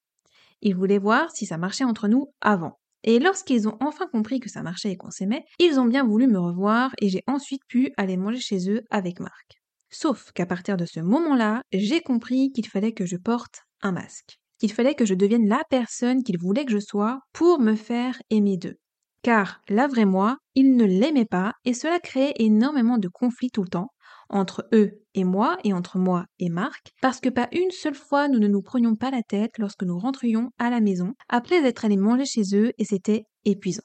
Il 0.60 0.76
voulait 0.76 0.98
voir 0.98 1.30
si 1.30 1.46
ça 1.46 1.56
marchait 1.56 1.84
entre 1.84 2.06
nous 2.06 2.26
avant. 2.42 2.78
Et 3.02 3.18
lorsqu'ils 3.18 3.66
ont 3.66 3.78
enfin 3.80 4.06
compris 4.12 4.40
que 4.40 4.50
ça 4.50 4.62
marchait 4.62 4.92
et 4.92 4.96
qu'on 4.98 5.10
s'aimait, 5.10 5.46
ils 5.58 5.80
ont 5.80 5.86
bien 5.86 6.04
voulu 6.04 6.26
me 6.26 6.38
revoir 6.38 6.92
et 7.00 7.08
j'ai 7.08 7.22
ensuite 7.26 7.62
pu 7.66 7.92
aller 7.96 8.18
manger 8.18 8.40
chez 8.40 8.70
eux 8.70 8.82
avec 8.90 9.20
Marc. 9.20 9.62
Sauf 9.88 10.32
qu'à 10.32 10.44
partir 10.44 10.76
de 10.76 10.84
ce 10.84 11.00
moment-là, 11.00 11.62
j'ai 11.72 12.02
compris 12.02 12.52
qu'il 12.52 12.68
fallait 12.68 12.92
que 12.92 13.06
je 13.06 13.16
porte 13.16 13.62
un 13.80 13.92
masque. 13.92 14.36
Qu'il 14.58 14.70
fallait 14.70 14.94
que 14.94 15.06
je 15.06 15.14
devienne 15.14 15.48
la 15.48 15.62
personne 15.70 16.22
qu'ils 16.22 16.38
voulaient 16.38 16.66
que 16.66 16.72
je 16.72 16.78
sois 16.78 17.20
pour 17.32 17.58
me 17.58 17.74
faire 17.74 18.20
aimer 18.28 18.58
d'eux. 18.58 18.76
Car 19.22 19.60
la 19.68 19.86
vraie 19.86 20.06
moi, 20.06 20.38
ils 20.54 20.76
ne 20.76 20.84
l'aimaient 20.84 21.26
pas 21.26 21.52
et 21.64 21.74
cela 21.74 22.00
créait 22.00 22.34
énormément 22.38 22.96
de 22.96 23.08
conflits 23.08 23.50
tout 23.50 23.62
le 23.62 23.68
temps, 23.68 23.88
entre 24.30 24.66
eux 24.72 25.02
et 25.14 25.24
moi 25.24 25.58
et 25.64 25.74
entre 25.74 25.98
moi 25.98 26.24
et 26.38 26.48
Marc, 26.48 26.92
parce 27.02 27.20
que 27.20 27.28
pas 27.28 27.48
une 27.52 27.70
seule 27.70 27.94
fois 27.94 28.28
nous 28.28 28.38
ne 28.38 28.48
nous 28.48 28.62
prenions 28.62 28.96
pas 28.96 29.10
la 29.10 29.22
tête 29.22 29.58
lorsque 29.58 29.82
nous 29.82 29.98
rentrions 29.98 30.50
à 30.58 30.70
la 30.70 30.80
maison, 30.80 31.12
après 31.28 31.56
être 31.66 31.84
allés 31.84 31.98
manger 31.98 32.24
chez 32.24 32.42
eux 32.54 32.72
et 32.78 32.84
c'était 32.84 33.24
épuisant. 33.44 33.82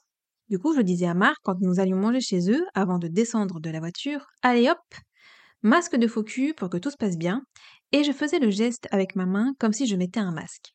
Du 0.47 0.59
coup, 0.59 0.75
je 0.75 0.81
disais 0.81 1.07
à 1.07 1.15
Marc 1.15 1.37
quand 1.43 1.59
nous 1.59 1.79
allions 1.79 1.97
manger 1.97 2.21
chez 2.21 2.51
eux, 2.51 2.63
avant 2.73 2.99
de 2.99 3.07
descendre 3.07 3.59
de 3.59 3.69
la 3.69 3.79
voiture, 3.79 4.27
allez 4.43 4.69
hop, 4.69 4.77
masque 5.63 5.97
de 5.97 6.07
faux 6.07 6.23
cul 6.23 6.53
pour 6.53 6.69
que 6.69 6.77
tout 6.77 6.91
se 6.91 6.97
passe 6.97 7.17
bien, 7.17 7.41
et 7.91 8.03
je 8.03 8.11
faisais 8.11 8.39
le 8.39 8.51
geste 8.51 8.87
avec 8.91 9.15
ma 9.15 9.25
main 9.25 9.53
comme 9.59 9.73
si 9.73 9.87
je 9.87 9.95
mettais 9.95 10.19
un 10.19 10.31
masque. 10.31 10.73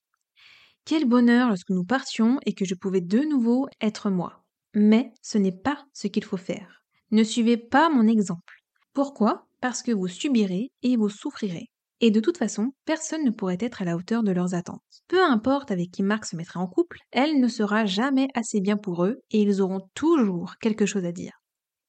Quel 0.84 1.06
bonheur 1.06 1.48
lorsque 1.48 1.70
nous 1.70 1.84
partions 1.84 2.40
et 2.44 2.52
que 2.52 2.64
je 2.64 2.74
pouvais 2.74 3.00
de 3.00 3.20
nouveau 3.20 3.68
être 3.80 4.10
moi. 4.10 4.44
Mais 4.74 5.12
ce 5.22 5.38
n'est 5.38 5.56
pas 5.56 5.84
ce 5.92 6.06
qu'il 6.06 6.24
faut 6.24 6.36
faire. 6.36 6.82
Ne 7.10 7.24
suivez 7.24 7.56
pas 7.56 7.88
mon 7.88 8.06
exemple. 8.06 8.62
Pourquoi? 8.92 9.46
Parce 9.60 9.82
que 9.82 9.92
vous 9.92 10.08
subirez 10.08 10.70
et 10.82 10.96
vous 10.96 11.08
souffrirez. 11.08 11.66
Et 12.02 12.10
de 12.10 12.20
toute 12.20 12.38
façon, 12.38 12.72
personne 12.86 13.24
ne 13.24 13.30
pourrait 13.30 13.58
être 13.60 13.82
à 13.82 13.84
la 13.84 13.96
hauteur 13.96 14.22
de 14.22 14.32
leurs 14.32 14.54
attentes. 14.54 14.80
Peu 15.06 15.22
importe 15.22 15.70
avec 15.70 15.90
qui 15.90 16.02
Marc 16.02 16.24
se 16.24 16.36
mettra 16.36 16.60
en 16.60 16.66
couple, 16.66 16.98
elle 17.10 17.40
ne 17.40 17.48
sera 17.48 17.84
jamais 17.84 18.28
assez 18.34 18.60
bien 18.60 18.78
pour 18.78 19.04
eux 19.04 19.20
et 19.30 19.42
ils 19.42 19.60
auront 19.60 19.82
toujours 19.94 20.54
quelque 20.60 20.86
chose 20.86 21.04
à 21.04 21.12
dire. 21.12 21.32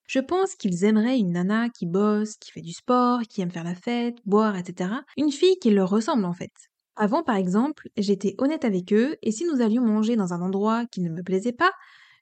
Je 0.08 0.20
pense 0.20 0.56
qu'ils 0.56 0.84
aimeraient 0.84 1.18
une 1.18 1.32
nana 1.32 1.70
qui 1.70 1.86
bosse, 1.86 2.36
qui 2.36 2.52
fait 2.52 2.62
du 2.62 2.74
sport, 2.74 3.22
qui 3.22 3.42
aime 3.42 3.52
faire 3.52 3.64
la 3.64 3.76
fête, 3.76 4.18
boire, 4.26 4.58
etc. 4.58 4.90
Une 5.16 5.32
fille 5.32 5.58
qui 5.62 5.70
leur 5.70 5.90
ressemble 5.90 6.26
en 6.26 6.34
fait. 6.34 6.52
Avant, 6.98 7.24
par 7.24 7.38
exemple, 7.38 7.88
j'étais 7.96 8.36
honnête 8.38 8.66
avec 8.66 8.92
eux 8.92 9.16
et 9.22 9.32
si 9.32 9.46
nous 9.46 9.62
allions 9.62 9.86
manger 9.86 10.18
dans 10.18 10.34
un 10.34 10.42
endroit 10.42 10.86
qui 10.88 11.00
ne 11.00 11.10
me 11.10 11.24
plaisait 11.24 11.54
pas, 11.54 11.72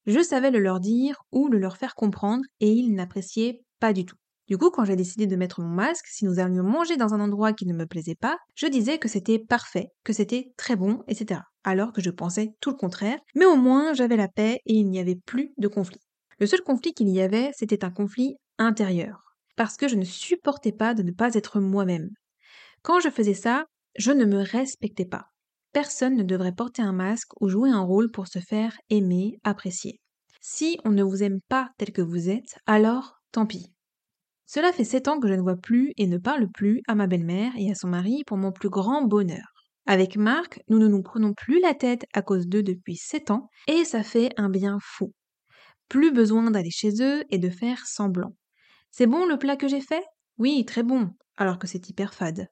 je 0.09 0.21
savais 0.21 0.51
le 0.51 0.59
leur 0.59 0.79
dire 0.79 1.15
ou 1.31 1.47
le 1.47 1.59
leur 1.59 1.77
faire 1.77 1.95
comprendre 1.95 2.43
et 2.59 2.71
ils 2.71 2.93
n'appréciaient 2.93 3.61
pas 3.79 3.93
du 3.93 4.05
tout. 4.05 4.15
Du 4.47 4.57
coup, 4.57 4.71
quand 4.71 4.83
j'ai 4.83 4.95
décidé 4.95 5.27
de 5.27 5.35
mettre 5.35 5.61
mon 5.61 5.67
masque, 5.67 6.07
si 6.07 6.25
nous 6.25 6.39
allions 6.39 6.63
manger 6.63 6.97
dans 6.97 7.13
un 7.13 7.19
endroit 7.19 7.53
qui 7.53 7.67
ne 7.67 7.73
me 7.73 7.85
plaisait 7.85 8.15
pas, 8.15 8.35
je 8.55 8.65
disais 8.65 8.97
que 8.97 9.07
c'était 9.07 9.37
parfait, 9.37 9.89
que 10.03 10.11
c'était 10.11 10.51
très 10.57 10.75
bon, 10.75 11.03
etc. 11.07 11.41
alors 11.63 11.93
que 11.93 12.01
je 12.01 12.09
pensais 12.09 12.49
tout 12.59 12.71
le 12.71 12.75
contraire, 12.75 13.19
mais 13.35 13.45
au 13.45 13.55
moins 13.55 13.93
j'avais 13.93 14.17
la 14.17 14.27
paix 14.27 14.59
et 14.65 14.73
il 14.73 14.89
n'y 14.89 14.99
avait 14.99 15.19
plus 15.23 15.53
de 15.59 15.67
conflit. 15.67 16.01
Le 16.39 16.47
seul 16.47 16.61
conflit 16.61 16.93
qu'il 16.93 17.09
y 17.09 17.21
avait, 17.21 17.51
c'était 17.55 17.85
un 17.85 17.91
conflit 17.91 18.37
intérieur, 18.57 19.21
parce 19.55 19.77
que 19.77 19.87
je 19.87 19.95
ne 19.95 20.03
supportais 20.05 20.71
pas 20.71 20.95
de 20.95 21.03
ne 21.03 21.11
pas 21.11 21.35
être 21.35 21.59
moi-même. 21.59 22.09
Quand 22.81 22.99
je 22.99 23.09
faisais 23.09 23.35
ça, 23.35 23.65
je 23.97 24.11
ne 24.11 24.25
me 24.25 24.41
respectais 24.41 25.05
pas. 25.05 25.25
Personne 25.71 26.15
ne 26.15 26.23
devrait 26.23 26.55
porter 26.55 26.81
un 26.81 26.93
masque 26.93 27.31
ou 27.41 27.47
jouer 27.47 27.69
un 27.69 27.81
rôle 27.81 28.11
pour 28.11 28.27
se 28.27 28.39
faire 28.39 28.75
aimer, 28.89 29.39
apprécier. 29.43 29.99
Si 30.41 30.79
on 30.83 30.89
ne 30.89 31.03
vous 31.03 31.21
aime 31.21 31.41
pas 31.47 31.69
tel 31.77 31.91
que 31.91 32.01
vous 32.01 32.29
êtes, 32.29 32.57
alors 32.65 33.17
tant 33.31 33.45
pis. 33.45 33.71
Cela 34.47 34.71
fait 34.71 34.83
sept 34.83 35.07
ans 35.07 35.19
que 35.19 35.27
je 35.27 35.33
ne 35.33 35.41
vois 35.41 35.57
plus 35.57 35.93
et 35.97 36.07
ne 36.07 36.17
parle 36.17 36.49
plus 36.51 36.81
à 36.87 36.95
ma 36.95 37.05
belle-mère 37.05 37.51
et 37.55 37.69
à 37.69 37.75
son 37.75 37.87
mari 37.87 38.23
pour 38.25 38.37
mon 38.37 38.51
plus 38.51 38.69
grand 38.69 39.03
bonheur. 39.03 39.53
Avec 39.85 40.17
Marc, 40.17 40.59
nous 40.69 40.79
ne 40.79 40.87
nous 40.87 41.03
prenons 41.03 41.33
plus 41.33 41.59
la 41.59 41.75
tête 41.75 42.05
à 42.13 42.23
cause 42.23 42.47
d'eux 42.47 42.63
depuis 42.63 42.95
sept 42.95 43.29
ans 43.29 43.49
et 43.67 43.85
ça 43.85 44.01
fait 44.01 44.31
un 44.37 44.49
bien 44.49 44.77
fou. 44.81 45.13
Plus 45.87 46.11
besoin 46.11 46.49
d'aller 46.49 46.71
chez 46.71 47.01
eux 47.01 47.23
et 47.29 47.37
de 47.37 47.49
faire 47.49 47.85
semblant. 47.85 48.35
C'est 48.91 49.07
bon 49.07 49.27
le 49.27 49.37
plat 49.37 49.55
que 49.55 49.67
j'ai 49.67 49.81
fait? 49.81 50.03
Oui, 50.39 50.65
très 50.65 50.83
bon, 50.83 51.11
alors 51.37 51.59
que 51.59 51.67
c'est 51.67 51.89
hyper 51.89 52.13
fade. 52.13 52.47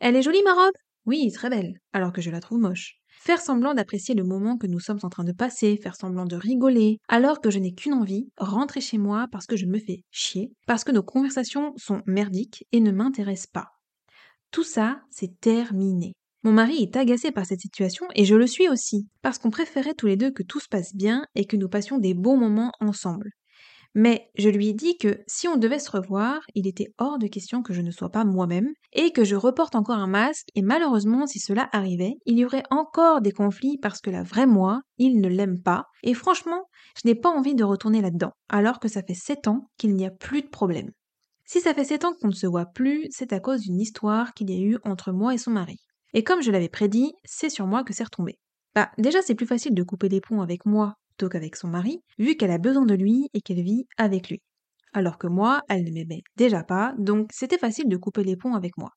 Elle 0.00 0.16
est 0.16 0.22
jolie 0.22 0.42
ma 0.42 0.54
robe? 0.54 0.72
Oui, 1.06 1.30
très 1.32 1.50
belle, 1.50 1.78
alors 1.92 2.12
que 2.12 2.22
je 2.22 2.30
la 2.30 2.40
trouve 2.40 2.60
moche. 2.60 2.96
Faire 3.20 3.40
semblant 3.40 3.74
d'apprécier 3.74 4.14
le 4.14 4.24
moment 4.24 4.56
que 4.56 4.66
nous 4.66 4.80
sommes 4.80 5.00
en 5.02 5.10
train 5.10 5.24
de 5.24 5.32
passer, 5.32 5.76
faire 5.76 5.96
semblant 5.96 6.24
de 6.24 6.36
rigoler, 6.36 6.98
alors 7.08 7.40
que 7.40 7.50
je 7.50 7.58
n'ai 7.58 7.74
qu'une 7.74 7.94
envie, 7.94 8.28
rentrer 8.38 8.80
chez 8.80 8.98
moi 8.98 9.28
parce 9.30 9.46
que 9.46 9.56
je 9.56 9.66
me 9.66 9.78
fais 9.78 10.02
chier, 10.10 10.52
parce 10.66 10.84
que 10.84 10.92
nos 10.92 11.02
conversations 11.02 11.72
sont 11.76 12.02
merdiques 12.06 12.66
et 12.72 12.80
ne 12.80 12.90
m'intéressent 12.90 13.50
pas. 13.52 13.68
Tout 14.50 14.64
ça, 14.64 15.02
c'est 15.10 15.40
terminé. 15.40 16.14
Mon 16.42 16.52
mari 16.52 16.82
est 16.82 16.96
agacé 16.96 17.32
par 17.32 17.46
cette 17.46 17.60
situation 17.60 18.06
et 18.14 18.24
je 18.24 18.34
le 18.34 18.46
suis 18.46 18.68
aussi, 18.68 19.08
parce 19.22 19.38
qu'on 19.38 19.50
préférait 19.50 19.94
tous 19.94 20.06
les 20.06 20.16
deux 20.16 20.30
que 20.30 20.42
tout 20.42 20.60
se 20.60 20.68
passe 20.68 20.94
bien 20.94 21.26
et 21.34 21.46
que 21.46 21.56
nous 21.56 21.68
passions 21.68 21.98
des 21.98 22.14
bons 22.14 22.36
moments 22.36 22.72
ensemble. 22.80 23.30
Mais 23.94 24.28
je 24.34 24.48
lui 24.48 24.68
ai 24.68 24.72
dit 24.72 24.98
que 24.98 25.22
si 25.28 25.46
on 25.46 25.56
devait 25.56 25.78
se 25.78 25.90
revoir, 25.90 26.40
il 26.54 26.66
était 26.66 26.92
hors 26.98 27.18
de 27.18 27.28
question 27.28 27.62
que 27.62 27.72
je 27.72 27.80
ne 27.80 27.92
sois 27.92 28.10
pas 28.10 28.24
moi-même 28.24 28.68
et 28.92 29.12
que 29.12 29.24
je 29.24 29.36
reporte 29.36 29.76
encore 29.76 29.98
un 29.98 30.08
masque 30.08 30.48
et 30.56 30.62
malheureusement 30.62 31.26
si 31.28 31.38
cela 31.38 31.68
arrivait, 31.72 32.14
il 32.26 32.38
y 32.38 32.44
aurait 32.44 32.64
encore 32.70 33.20
des 33.20 33.30
conflits 33.30 33.78
parce 33.80 34.00
que 34.00 34.10
la 34.10 34.24
vraie 34.24 34.46
moi, 34.46 34.80
il 34.98 35.20
ne 35.20 35.28
l'aime 35.28 35.62
pas 35.62 35.84
et 36.02 36.14
franchement, 36.14 36.64
je 37.00 37.08
n'ai 37.08 37.14
pas 37.14 37.30
envie 37.30 37.54
de 37.54 37.62
retourner 37.62 38.00
là-dedans 38.00 38.32
alors 38.48 38.80
que 38.80 38.88
ça 38.88 39.02
fait 39.02 39.14
sept 39.14 39.46
ans 39.46 39.70
qu'il 39.78 39.94
n'y 39.94 40.06
a 40.06 40.10
plus 40.10 40.42
de 40.42 40.48
problème. 40.48 40.90
Si 41.46 41.60
ça 41.60 41.72
fait 41.72 41.84
sept 41.84 42.04
ans 42.04 42.14
qu'on 42.20 42.28
ne 42.28 42.32
se 42.32 42.46
voit 42.48 42.66
plus, 42.66 43.06
c'est 43.10 43.32
à 43.32 43.38
cause 43.38 43.60
d'une 43.60 43.80
histoire 43.80 44.34
qu'il 44.34 44.50
y 44.50 44.56
a 44.56 44.60
eu 44.60 44.78
entre 44.82 45.12
moi 45.12 45.34
et 45.34 45.38
son 45.38 45.52
mari. 45.52 45.76
Et 46.14 46.24
comme 46.24 46.42
je 46.42 46.50
l'avais 46.50 46.68
prédit, 46.68 47.12
c'est 47.24 47.50
sur 47.50 47.66
moi 47.66 47.84
que 47.84 47.92
c'est 47.92 48.04
retombé. 48.04 48.38
Bah, 48.74 48.90
déjà, 48.98 49.20
c'est 49.22 49.34
plus 49.34 49.46
facile 49.46 49.74
de 49.74 49.82
couper 49.82 50.08
les 50.08 50.20
ponts 50.20 50.40
avec 50.40 50.64
moi 50.66 50.94
plutôt 51.16 51.28
qu'avec 51.28 51.56
son 51.56 51.68
mari, 51.68 52.00
vu 52.18 52.36
qu'elle 52.36 52.50
a 52.50 52.58
besoin 52.58 52.86
de 52.86 52.94
lui 52.94 53.28
et 53.34 53.40
qu'elle 53.40 53.62
vit 53.62 53.86
avec 53.96 54.28
lui. 54.28 54.40
Alors 54.92 55.18
que 55.18 55.26
moi, 55.26 55.62
elle 55.68 55.84
ne 55.84 55.90
m'aimait 55.90 56.22
déjà 56.36 56.62
pas, 56.62 56.94
donc 56.98 57.30
c'était 57.32 57.58
facile 57.58 57.88
de 57.88 57.96
couper 57.96 58.24
les 58.24 58.36
ponts 58.36 58.54
avec 58.54 58.76
moi. 58.76 58.90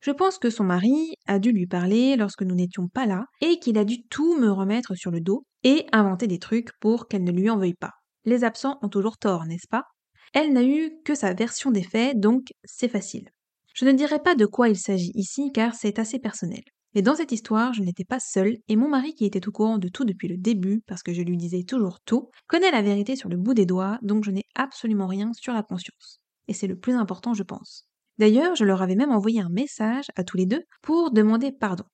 Je 0.00 0.10
pense 0.10 0.38
que 0.38 0.50
son 0.50 0.64
mari 0.64 1.14
a 1.26 1.38
dû 1.38 1.52
lui 1.52 1.66
parler 1.66 2.16
lorsque 2.16 2.42
nous 2.42 2.56
n'étions 2.56 2.88
pas 2.88 3.06
là 3.06 3.26
et 3.40 3.58
qu'il 3.60 3.78
a 3.78 3.84
dû 3.84 4.02
tout 4.08 4.36
me 4.36 4.50
remettre 4.50 4.96
sur 4.96 5.12
le 5.12 5.20
dos 5.20 5.44
et 5.62 5.86
inventer 5.92 6.26
des 6.26 6.40
trucs 6.40 6.70
pour 6.80 7.06
qu'elle 7.06 7.22
ne 7.22 7.30
lui 7.30 7.48
en 7.50 7.58
veuille 7.58 7.74
pas. 7.74 7.92
Les 8.24 8.42
absents 8.42 8.78
ont 8.82 8.88
toujours 8.88 9.18
tort, 9.18 9.46
n'est-ce 9.46 9.68
pas? 9.68 9.84
Elle 10.32 10.52
n'a 10.52 10.64
eu 10.64 10.90
que 11.04 11.14
sa 11.14 11.34
version 11.34 11.70
des 11.70 11.84
faits, 11.84 12.18
donc 12.18 12.48
c'est 12.64 12.88
facile. 12.88 13.28
Je 13.74 13.84
ne 13.84 13.92
dirai 13.92 14.20
pas 14.20 14.34
de 14.34 14.46
quoi 14.46 14.68
il 14.68 14.78
s'agit 14.78 15.12
ici 15.14 15.50
car 15.52 15.74
c'est 15.74 15.98
assez 16.00 16.18
personnel. 16.18 16.62
Mais 16.94 17.02
dans 17.02 17.14
cette 17.14 17.32
histoire, 17.32 17.72
je 17.72 17.82
n'étais 17.82 18.04
pas 18.04 18.20
seule, 18.20 18.58
et 18.68 18.76
mon 18.76 18.88
mari, 18.88 19.14
qui 19.14 19.24
était 19.24 19.46
au 19.48 19.52
courant 19.52 19.78
de 19.78 19.88
tout 19.88 20.04
depuis 20.04 20.28
le 20.28 20.36
début, 20.36 20.82
parce 20.86 21.02
que 21.02 21.14
je 21.14 21.22
lui 21.22 21.36
disais 21.36 21.62
toujours 21.62 22.00
tout, 22.04 22.30
connaît 22.48 22.70
la 22.70 22.82
vérité 22.82 23.16
sur 23.16 23.28
le 23.28 23.36
bout 23.36 23.54
des 23.54 23.66
doigts, 23.66 23.98
donc 24.02 24.24
je 24.24 24.30
n'ai 24.30 24.44
absolument 24.54 25.06
rien 25.06 25.32
sur 25.32 25.54
la 25.54 25.62
conscience. 25.62 26.20
Et 26.48 26.54
c'est 26.54 26.66
le 26.66 26.78
plus 26.78 26.94
important, 26.94 27.32
je 27.34 27.42
pense. 27.42 27.88
D'ailleurs, 28.18 28.54
je 28.54 28.64
leur 28.64 28.82
avais 28.82 28.94
même 28.94 29.10
envoyé 29.10 29.40
un 29.40 29.48
message 29.48 30.06
à 30.16 30.24
tous 30.24 30.36
les 30.36 30.46
deux 30.46 30.62
pour 30.82 31.10
demander 31.10 31.50
pardon. 31.50 31.84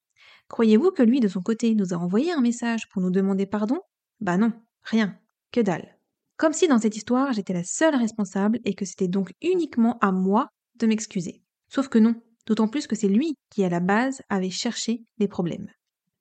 Croyez-vous 0.48 0.90
que 0.90 1.02
lui, 1.02 1.20
de 1.20 1.28
son 1.28 1.42
côté, 1.42 1.74
nous 1.74 1.94
a 1.94 1.96
envoyé 1.96 2.32
un 2.32 2.40
message 2.40 2.88
pour 2.88 3.02
nous 3.02 3.10
demander 3.10 3.46
pardon? 3.46 3.80
Bah 4.20 4.36
non, 4.36 4.52
rien, 4.82 5.16
que 5.52 5.60
dalle. 5.60 5.96
Comme 6.36 6.52
si 6.52 6.66
dans 6.68 6.78
cette 6.78 6.96
histoire, 6.96 7.32
j'étais 7.32 7.52
la 7.52 7.64
seule 7.64 7.94
responsable 7.94 8.58
et 8.64 8.74
que 8.74 8.84
c'était 8.84 9.08
donc 9.08 9.32
uniquement 9.42 9.98
à 10.00 10.10
moi 10.10 10.48
de 10.76 10.86
m'excuser. 10.86 11.42
Sauf 11.68 11.88
que 11.88 11.98
non, 11.98 12.14
d'autant 12.48 12.66
plus 12.66 12.86
que 12.86 12.96
c'est 12.96 13.08
lui 13.08 13.36
qui, 13.50 13.62
à 13.62 13.68
la 13.68 13.78
base, 13.78 14.22
avait 14.28 14.50
cherché 14.50 15.04
les 15.18 15.28
problèmes. 15.28 15.68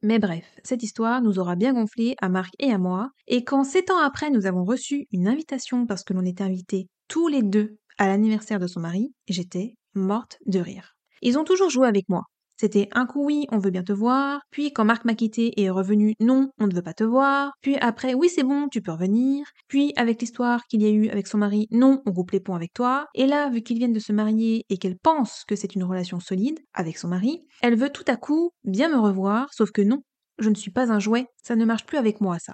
Mais 0.04 0.20
bref, 0.20 0.46
cette 0.64 0.84
histoire 0.84 1.22
nous 1.22 1.40
aura 1.40 1.56
bien 1.56 1.74
gonflé 1.74 2.16
à 2.22 2.30
Marc 2.30 2.54
et 2.60 2.72
à 2.72 2.78
moi, 2.78 3.10
et 3.28 3.44
quand 3.44 3.64
sept 3.64 3.90
ans 3.90 3.98
après 3.98 4.30
nous 4.30 4.46
avons 4.46 4.64
reçu 4.64 5.08
une 5.12 5.28
invitation 5.28 5.88
parce 5.88 6.04
que 6.04 6.14
l'on 6.14 6.26
était 6.26 6.44
invités 6.44 6.88
tous 7.08 7.30
les 7.30 7.42
deux 7.42 7.78
à 7.98 8.08
l'anniversaire 8.08 8.60
de 8.60 8.68
son 8.68 8.82
mari, 8.82 9.14
j'étais 9.28 9.74
morte 9.96 10.38
de 10.46 10.60
rire. 10.60 10.94
Ils 11.24 11.40
ont 11.40 11.44
toujours 11.44 11.72
joué 11.72 11.88
avec 11.88 12.10
moi, 12.10 12.24
c'était 12.58 12.90
un 12.94 13.06
coup 13.06 13.26
oui, 13.26 13.46
on 13.52 13.60
veut 13.60 13.72
bien 13.72 13.84
te 13.84 13.94
voir, 13.94 14.42
puis 14.52 14.74
quand 14.74 14.86
Marc 14.86 15.06
m'a 15.06 15.16
quitté 15.16 15.48
et 15.60 15.64
est 15.64 15.70
revenu, 15.70 16.16
non, 16.20 16.50
on 16.60 16.68
ne 16.68 16.74
veut 16.74 16.82
pas 16.82 16.94
te 16.94 17.04
voir, 17.04 17.54
puis 17.62 17.76
après 17.78 18.14
oui 18.14 18.30
c'est 18.30 18.44
bon, 18.44 18.68
tu 18.70 18.82
peux 18.82 18.92
revenir, 18.92 19.46
puis 19.68 19.94
avec 19.96 20.22
l'histoire 20.22 20.64
qu'il 20.68 20.82
y 20.82 20.86
a 20.86 20.90
eu 20.90 21.10
avec 21.10 21.28
son 21.28 21.38
mari, 21.38 21.68
non, 21.72 22.02
on 22.06 22.14
coupe 22.14 22.32
les 22.32 22.40
ponts 22.40 22.56
avec 22.56 22.74
toi, 22.74 23.08
et 23.16 23.28
là, 23.28 23.50
vu 23.50 23.62
qu'ils 23.62 23.78
viennent 23.78 23.94
de 23.94 24.00
se 24.00 24.14
marier 24.14 24.66
et 24.70 24.78
qu'elle 24.78 24.98
pense 24.98 25.44
que 25.48 25.56
c'est 25.56 25.76
une 25.76 25.84
relation 25.84 26.20
solide 26.20 26.60
avec 26.74 26.98
son 26.98 27.08
mari, 27.08 27.46
elle 27.62 27.76
veut 27.76 27.90
tout 27.92 28.06
à 28.08 28.16
coup 28.18 28.52
bien 28.64 28.90
me 28.90 29.00
revoir, 29.00 29.48
sauf 29.54 29.72
que 29.72 29.82
non, 29.82 30.02
je 30.40 30.50
ne 30.50 30.56
suis 30.56 30.72
pas 30.72 30.92
un 30.92 31.00
jouet, 31.00 31.28
ça 31.44 31.56
ne 31.56 31.66
marche 31.66 31.86
plus 31.86 31.98
avec 31.98 32.22
moi 32.22 32.38
ça. 32.40 32.54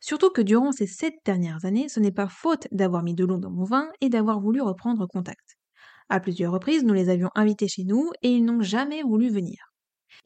Surtout 0.00 0.30
que 0.30 0.42
durant 0.42 0.72
ces 0.72 0.86
sept 0.86 1.14
dernières 1.24 1.64
années, 1.64 1.88
ce 1.88 2.00
n'est 2.00 2.12
pas 2.12 2.28
faute 2.28 2.68
d'avoir 2.72 3.02
mis 3.02 3.14
de 3.14 3.24
l'eau 3.24 3.38
dans 3.38 3.50
mon 3.50 3.64
vin 3.64 3.90
et 4.00 4.08
d'avoir 4.10 4.40
voulu 4.40 4.60
reprendre 4.60 5.06
contact. 5.06 5.56
À 6.12 6.18
plusieurs 6.18 6.52
reprises, 6.52 6.82
nous 6.82 6.92
les 6.92 7.08
avions 7.08 7.30
invités 7.36 7.68
chez 7.68 7.84
nous 7.84 8.10
et 8.22 8.30
ils 8.30 8.44
n'ont 8.44 8.62
jamais 8.62 9.04
voulu 9.04 9.30
venir. 9.30 9.72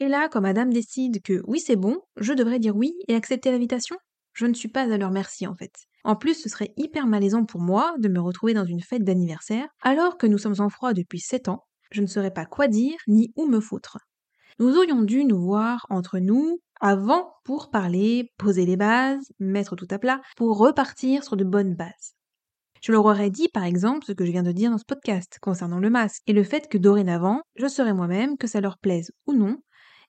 Et 0.01 0.09
là, 0.09 0.31
quand 0.31 0.41
madame 0.41 0.73
décide 0.73 1.21
que 1.21 1.43
oui, 1.47 1.61
c'est 1.61 1.77
bon, 1.77 2.01
je 2.17 2.33
devrais 2.33 2.59
dire 2.59 2.75
oui 2.75 2.95
et 3.07 3.15
accepter 3.15 3.53
l'invitation? 3.53 3.97
Je 4.33 4.47
ne 4.47 4.55
suis 4.55 4.69
pas 4.69 4.91
à 4.91 4.97
leur 4.97 5.11
merci 5.11 5.47
en 5.47 5.55
fait. 5.55 5.75
En 6.03 6.17
plus, 6.17 6.41
ce 6.41 6.49
serait 6.49 6.73
hyper 6.79 7.07
malaisant 7.07 7.45
pour 7.45 7.61
moi 7.61 7.95
de 7.99 8.09
me 8.09 8.19
retrouver 8.19 8.55
dans 8.55 8.65
une 8.65 8.81
fête 8.81 9.05
d'anniversaire 9.05 9.69
alors 9.83 10.17
que 10.17 10.27
nous 10.27 10.39
sommes 10.39 10.59
en 10.59 10.71
froid 10.71 10.95
depuis 10.95 11.21
7 11.21 11.49
ans. 11.49 11.67
Je 11.91 12.01
ne 12.01 12.07
saurais 12.07 12.33
pas 12.33 12.47
quoi 12.47 12.67
dire 12.67 12.97
ni 13.07 13.35
où 13.37 13.47
me 13.47 13.61
foutre. 13.61 13.99
Nous 14.59 14.79
aurions 14.79 15.03
dû 15.03 15.27
nous 15.27 15.41
voir 15.41 15.87
entre 15.91 16.19
nous 16.19 16.61
avant 16.81 17.35
pour 17.45 17.71
parler, 17.71 18.33
poser 18.39 18.65
les 18.65 18.79
bases, 18.79 19.33
mettre 19.39 19.77
tout 19.77 19.89
à 19.91 19.99
plat, 19.99 20.23
pour 20.39 20.57
repartir 20.57 21.25
sur 21.25 21.37
de 21.37 21.45
bonnes 21.45 21.75
bases. 21.75 22.15
Je 22.85 22.93
leur 22.93 23.07
aurais 23.07 23.31
dit 23.31 23.49
par 23.49 23.65
exemple 23.65 24.05
ce 24.05 24.13
que 24.13 24.27
je 24.27 24.31
viens 24.31 24.43
de 24.43 24.53
dire 24.53 24.71
dans 24.71 24.77
ce 24.77 24.85
podcast 24.85 25.39
concernant 25.41 25.79
le 25.79 25.89
masque 25.89 26.21
et 26.27 26.35
le 26.35 26.45
fait 26.45 26.69
que 26.69 26.77
dorénavant, 26.77 27.41
je 27.57 27.67
serai 27.67 27.95
moi-même, 27.95 28.37
que 28.37 28.47
ça 28.47 28.61
leur 28.61 28.77
plaise 28.77 29.11
ou 29.27 29.33
non, 29.33 29.57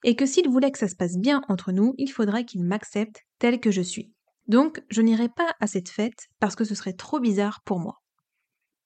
et 0.04 0.14
que 0.14 0.26
s'ils 0.26 0.50
voulaient 0.50 0.70
que 0.70 0.78
ça 0.78 0.86
se 0.86 0.94
passe 0.94 1.16
bien 1.16 1.40
entre 1.48 1.72
nous, 1.72 1.94
il 1.96 2.12
faudrait 2.12 2.44
qu'ils 2.44 2.64
m'acceptent 2.64 3.22
tel 3.38 3.60
que 3.60 3.70
je 3.70 3.80
suis. 3.80 4.12
Donc, 4.46 4.84
je 4.90 5.00
n'irai 5.00 5.30
pas 5.30 5.54
à 5.58 5.66
cette 5.66 5.88
fête 5.88 6.26
parce 6.38 6.54
que 6.54 6.66
ce 6.66 6.74
serait 6.74 6.92
trop 6.92 7.18
bizarre 7.18 7.62
pour 7.64 7.80
moi. 7.80 8.02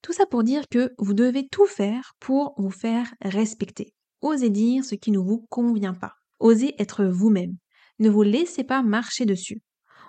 Tout 0.03 0.13
ça 0.13 0.25
pour 0.25 0.45
dire 0.45 0.69
que 0.71 0.93
vous 0.99 1.13
devez 1.13 1.49
tout 1.49 1.67
faire 1.67 2.13
pour 2.21 2.55
vous 2.59 2.71
faire 2.71 3.13
respecter. 3.23 3.93
Osez 4.21 4.51
dire 4.51 4.85
ce 4.85 4.95
qui 4.95 5.11
ne 5.11 5.19
vous 5.19 5.49
convient 5.51 5.95
pas. 5.95 6.13
Osez 6.39 6.81
être 6.81 7.07
vous-même. 7.07 7.57
Ne 7.99 8.09
vous 8.09 8.23
laissez 8.23 8.63
pas 8.63 8.83
marcher 8.83 9.27
dessus. 9.27 9.63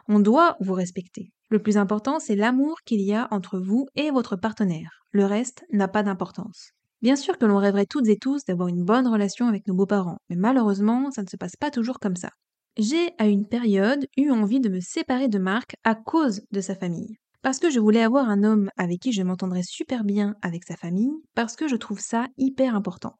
On 0.07 0.19
doit 0.19 0.55
vous 0.59 0.73
respecter. 0.73 1.33
Le 1.51 1.59
plus 1.59 1.75
important, 1.75 2.19
c'est 2.19 2.37
l'amour 2.37 2.77
qu'il 2.85 3.01
y 3.01 3.13
a 3.13 3.27
entre 3.29 3.59
vous 3.59 3.85
et 3.97 4.09
votre 4.09 4.37
partenaire. 4.37 5.03
Le 5.11 5.25
reste 5.25 5.65
n'a 5.73 5.89
pas 5.89 6.01
d'importance. 6.01 6.71
Bien 7.01 7.17
sûr 7.17 7.37
que 7.37 7.45
l'on 7.45 7.57
rêverait 7.57 7.85
toutes 7.85 8.07
et 8.07 8.15
tous 8.15 8.45
d'avoir 8.45 8.69
une 8.69 8.85
bonne 8.85 9.05
relation 9.05 9.47
avec 9.47 9.67
nos 9.67 9.73
beaux-parents, 9.73 10.19
mais 10.29 10.37
malheureusement, 10.37 11.11
ça 11.11 11.23
ne 11.23 11.27
se 11.27 11.35
passe 11.35 11.57
pas 11.57 11.69
toujours 11.69 11.99
comme 11.99 12.15
ça. 12.15 12.29
J'ai, 12.77 13.09
à 13.17 13.27
une 13.27 13.45
période, 13.45 14.07
eu 14.15 14.31
envie 14.31 14.61
de 14.61 14.69
me 14.69 14.79
séparer 14.79 15.27
de 15.27 15.39
Marc 15.39 15.75
à 15.83 15.93
cause 15.93 16.41
de 16.53 16.61
sa 16.61 16.73
famille. 16.73 17.17
Parce 17.41 17.59
que 17.59 17.69
je 17.69 17.81
voulais 17.81 18.01
avoir 18.01 18.29
un 18.29 18.43
homme 18.43 18.69
avec 18.77 19.01
qui 19.01 19.11
je 19.11 19.21
m'entendrais 19.21 19.63
super 19.63 20.05
bien 20.05 20.35
avec 20.41 20.63
sa 20.63 20.77
famille, 20.77 21.11
parce 21.35 21.57
que 21.57 21.67
je 21.67 21.75
trouve 21.75 21.99
ça 21.99 22.27
hyper 22.37 22.75
important. 22.75 23.17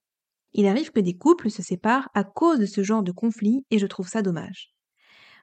Il 0.54 0.68
arrive 0.68 0.92
que 0.92 1.02
des 1.02 1.18
couples 1.18 1.50
se 1.50 1.64
séparent 1.64 2.08
à 2.14 2.24
cause 2.24 2.60
de 2.60 2.66
ce 2.66 2.82
genre 2.82 3.04
de 3.04 3.12
conflit 3.12 3.66
et 3.72 3.78
je 3.78 3.88
trouve 3.88 4.08
ça 4.08 4.22
dommage. 4.22 4.74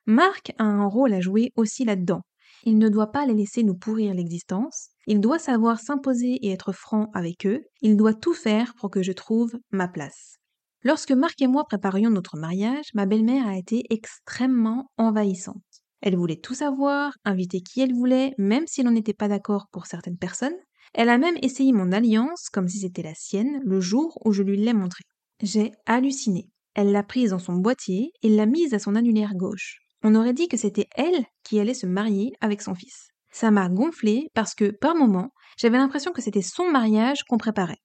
Marc 0.07 0.55
a 0.57 0.65
un 0.65 0.87
rôle 0.87 1.13
à 1.13 1.21
jouer 1.21 1.53
aussi 1.55 1.85
là-dedans, 1.85 2.23
il 2.65 2.79
ne 2.79 2.89
doit 2.89 3.11
pas 3.13 3.27
les 3.27 3.35
laisser 3.35 3.63
nous 3.63 3.77
pourrir 3.77 4.15
l'existence, 4.15 4.89
il 5.07 5.21
doit 5.21 5.39
savoir 5.39 5.81
s'imposer 5.81 6.35
et 6.43 6.51
être 6.51 6.73
franc 6.73 7.11
avec 7.15 7.47
eux, 7.47 7.63
il 7.83 7.97
doit 7.97 8.15
tout 8.15 8.35
faire 8.35 8.75
pour 8.75 8.91
que 8.91 9.03
je 9.03 9.13
trouve 9.13 9.53
ma 9.71 9.89
place. 9.89 10.37
Lorsque 10.85 11.13
Marc 11.13 11.41
et 11.43 11.49
moi 11.49 11.65
préparions 11.65 12.11
notre 12.11 12.37
mariage, 12.37 12.87
ma 12.95 13.07
belle-mère 13.07 13.49
a 13.49 13.59
été 13.59 13.83
extrêmement 13.91 14.91
envahissante. 14.97 15.57
Elle 16.01 16.17
voulait 16.17 16.37
tout 16.37 16.55
savoir, 16.55 17.13
inviter 17.25 17.61
qui 17.61 17.81
elle 17.81 17.93
voulait, 17.93 18.33
même 18.39 18.67
si 18.67 18.83
l'on 18.83 18.93
n'était 18.93 19.15
pas 19.15 19.29
d'accord 19.29 19.67
pour 19.73 19.87
certaines 19.87 20.19
personnes. 20.19 20.57
Elle 20.95 21.09
a 21.09 21.19
même 21.19 21.37
essayé 21.43 21.73
mon 21.73 21.91
alliance 21.91 22.49
comme 22.49 22.69
si 22.69 22.79
c'était 22.79 23.03
la 23.03 23.15
sienne 23.15 23.61
le 23.65 23.81
jour 23.81 24.19
où 24.25 24.33
je 24.33 24.43
lui 24.43 24.57
l'ai 24.57 24.73
montrée. 24.73 25.05
J'ai 25.43 25.73
halluciné. 25.87 26.49
Elle 26.75 26.93
l'a 26.93 27.03
prise 27.03 27.31
dans 27.31 27.39
son 27.39 27.55
boîtier 27.55 28.13
et 28.23 28.29
l'a 28.29 28.47
mise 28.47 28.73
à 28.73 28.79
son 28.79 28.95
annulaire 28.95 29.35
gauche. 29.35 29.81
On 30.03 30.15
aurait 30.15 30.33
dit 30.33 30.49
que 30.49 30.57
c'était 30.57 30.89
elle 30.95 31.25
qui 31.43 31.59
allait 31.59 31.75
se 31.75 31.87
marier 31.87 32.33
avec 32.41 32.63
son 32.63 32.75
fils. 32.75 33.09
Ça 33.33 33.51
m'a 33.51 33.69
gonflé 33.69 34.31
parce 34.35 34.55
que, 34.55 34.71
par 34.71 34.95
moments, 34.95 35.33
j'avais 35.57 35.79
l'impression 35.79 36.13
que 36.13 36.23
c'était 36.23 36.43
son 36.43 36.71
mariage 36.71 37.25
qu'on 37.25 37.39
préparait. 37.39 37.83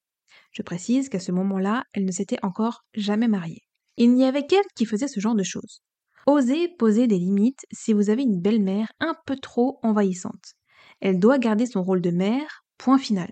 Je 0.51 0.62
précise 0.62 1.10
qu'à 1.10 1.20
ce 1.20 1.32
moment-là, 1.32 1.84
elle 1.93 2.05
ne 2.05 2.12
s'était 2.12 2.43
encore 2.43 2.84
jamais 2.93 3.27
mariée. 3.27 3.63
Il 3.98 4.13
n'y 4.13 4.25
avait 4.25 4.46
qu'elle 4.46 4.65
qui 4.75 4.86
faisait 4.86 5.08
ce 5.08 5.20
genre 5.20 5.36
de 5.36 5.43
choses. 5.43 5.82
Osez 6.25 6.70
poser 6.77 7.08
des 7.08 7.17
limites 7.17 7.65
si 7.72 7.93
vous 7.93 8.10
avez 8.10 8.24
une 8.24 8.39
belle-mère 8.39 8.91
un 9.00 9.15
peu 9.25 9.36
trop 9.36 9.79
envahissante. 9.84 10.53
Elle 11.01 11.20
doit 11.20 11.38
garder 11.38 11.65
son 11.65 11.84
rôle 11.84 12.01
de 12.01 12.12
mère, 12.12 12.63
point 12.77 12.98
final. 12.98 13.32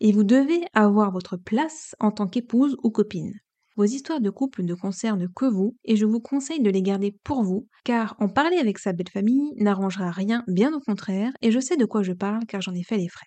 Et 0.00 0.12
vous 0.12 0.24
devez 0.24 0.66
avoir 0.74 1.10
votre 1.12 1.36
place 1.36 1.94
en 1.98 2.10
tant 2.10 2.26
qu'épouse 2.26 2.76
ou 2.82 2.90
copine. 2.90 3.32
Vos 3.76 3.84
histoires 3.84 4.22
de 4.22 4.30
couple 4.30 4.62
ne 4.62 4.74
concernent 4.74 5.28
que 5.36 5.44
vous 5.44 5.76
et 5.84 5.96
je 5.96 6.06
vous 6.06 6.20
conseille 6.20 6.62
de 6.62 6.70
les 6.70 6.80
garder 6.80 7.14
pour 7.24 7.42
vous, 7.42 7.68
car 7.84 8.16
en 8.20 8.28
parler 8.28 8.56
avec 8.56 8.78
sa 8.78 8.94
belle 8.94 9.10
famille 9.10 9.52
n'arrangera 9.56 10.10
rien, 10.10 10.44
bien 10.48 10.72
au 10.72 10.80
contraire, 10.80 11.32
et 11.42 11.50
je 11.50 11.60
sais 11.60 11.76
de 11.76 11.84
quoi 11.84 12.02
je 12.02 12.12
parle 12.14 12.46
car 12.46 12.62
j'en 12.62 12.74
ai 12.74 12.82
fait 12.82 12.96
les 12.96 13.08
frais. 13.08 13.26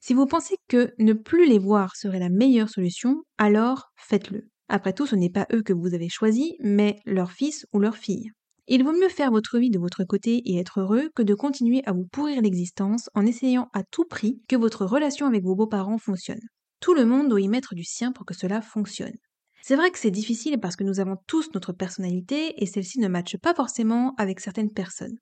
Si 0.00 0.14
vous 0.14 0.26
pensez 0.26 0.56
que 0.66 0.92
ne 0.98 1.12
plus 1.12 1.46
les 1.46 1.60
voir 1.60 1.94
serait 1.94 2.18
la 2.18 2.28
meilleure 2.28 2.68
solution, 2.68 3.22
alors 3.36 3.92
faites-le. 3.96 4.48
Après 4.68 4.92
tout, 4.92 5.06
ce 5.06 5.14
n'est 5.14 5.30
pas 5.30 5.46
eux 5.52 5.62
que 5.62 5.72
vous 5.72 5.94
avez 5.94 6.08
choisis, 6.08 6.54
mais 6.58 6.98
leur 7.06 7.30
fils 7.30 7.64
ou 7.72 7.78
leur 7.78 7.96
fille. 7.96 8.30
Il 8.66 8.82
vaut 8.82 8.92
mieux 8.92 9.08
faire 9.08 9.30
votre 9.30 9.58
vie 9.58 9.70
de 9.70 9.78
votre 9.78 10.02
côté 10.04 10.42
et 10.44 10.58
être 10.58 10.80
heureux 10.80 11.08
que 11.14 11.22
de 11.22 11.34
continuer 11.34 11.82
à 11.86 11.92
vous 11.92 12.04
pourrir 12.04 12.42
l'existence 12.42 13.08
en 13.14 13.24
essayant 13.24 13.68
à 13.72 13.84
tout 13.84 14.04
prix 14.04 14.42
que 14.48 14.56
votre 14.56 14.84
relation 14.84 15.26
avec 15.26 15.44
vos 15.44 15.54
beaux-parents 15.54 15.98
fonctionne. 15.98 16.40
Tout 16.80 16.94
le 16.94 17.06
monde 17.06 17.28
doit 17.28 17.40
y 17.40 17.48
mettre 17.48 17.74
du 17.74 17.84
sien 17.84 18.12
pour 18.12 18.26
que 18.26 18.34
cela 18.34 18.60
fonctionne. 18.60 19.16
C'est 19.60 19.76
vrai 19.76 19.90
que 19.90 19.98
c'est 19.98 20.10
difficile 20.10 20.58
parce 20.60 20.76
que 20.76 20.84
nous 20.84 21.00
avons 21.00 21.16
tous 21.26 21.50
notre 21.54 21.72
personnalité 21.72 22.62
et 22.62 22.66
celle-ci 22.66 23.00
ne 23.00 23.08
matche 23.08 23.36
pas 23.36 23.54
forcément 23.54 24.14
avec 24.16 24.40
certaines 24.40 24.72
personnes. 24.72 25.18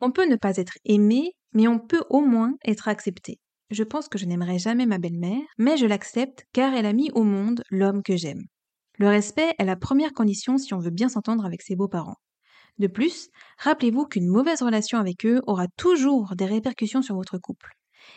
On 0.00 0.12
peut 0.12 0.26
ne 0.26 0.36
pas 0.36 0.56
être 0.56 0.78
aimé, 0.84 1.32
mais 1.52 1.68
on 1.68 1.78
peut 1.78 2.04
au 2.10 2.20
moins 2.20 2.54
être 2.64 2.88
accepté. 2.88 3.38
Je 3.70 3.84
pense 3.84 4.08
que 4.08 4.18
je 4.18 4.26
n'aimerai 4.26 4.58
jamais 4.58 4.86
ma 4.86 4.98
belle-mère, 4.98 5.42
mais 5.58 5.76
je 5.76 5.86
l'accepte 5.86 6.44
car 6.52 6.74
elle 6.74 6.86
a 6.86 6.92
mis 6.92 7.10
au 7.12 7.22
monde 7.22 7.62
l'homme 7.70 8.02
que 8.02 8.16
j'aime. 8.16 8.44
Le 8.98 9.08
respect 9.08 9.54
est 9.58 9.64
la 9.64 9.76
première 9.76 10.12
condition 10.12 10.58
si 10.58 10.74
on 10.74 10.78
veut 10.78 10.90
bien 10.90 11.08
s'entendre 11.08 11.44
avec 11.44 11.62
ses 11.62 11.76
beaux-parents. 11.76 12.16
De 12.78 12.86
plus, 12.86 13.28
rappelez-vous 13.58 14.06
qu'une 14.06 14.28
mauvaise 14.28 14.62
relation 14.62 14.98
avec 14.98 15.24
eux 15.26 15.40
aura 15.46 15.66
toujours 15.76 16.34
des 16.36 16.46
répercussions 16.46 17.02
sur 17.02 17.14
votre 17.14 17.38
couple. 17.38 17.72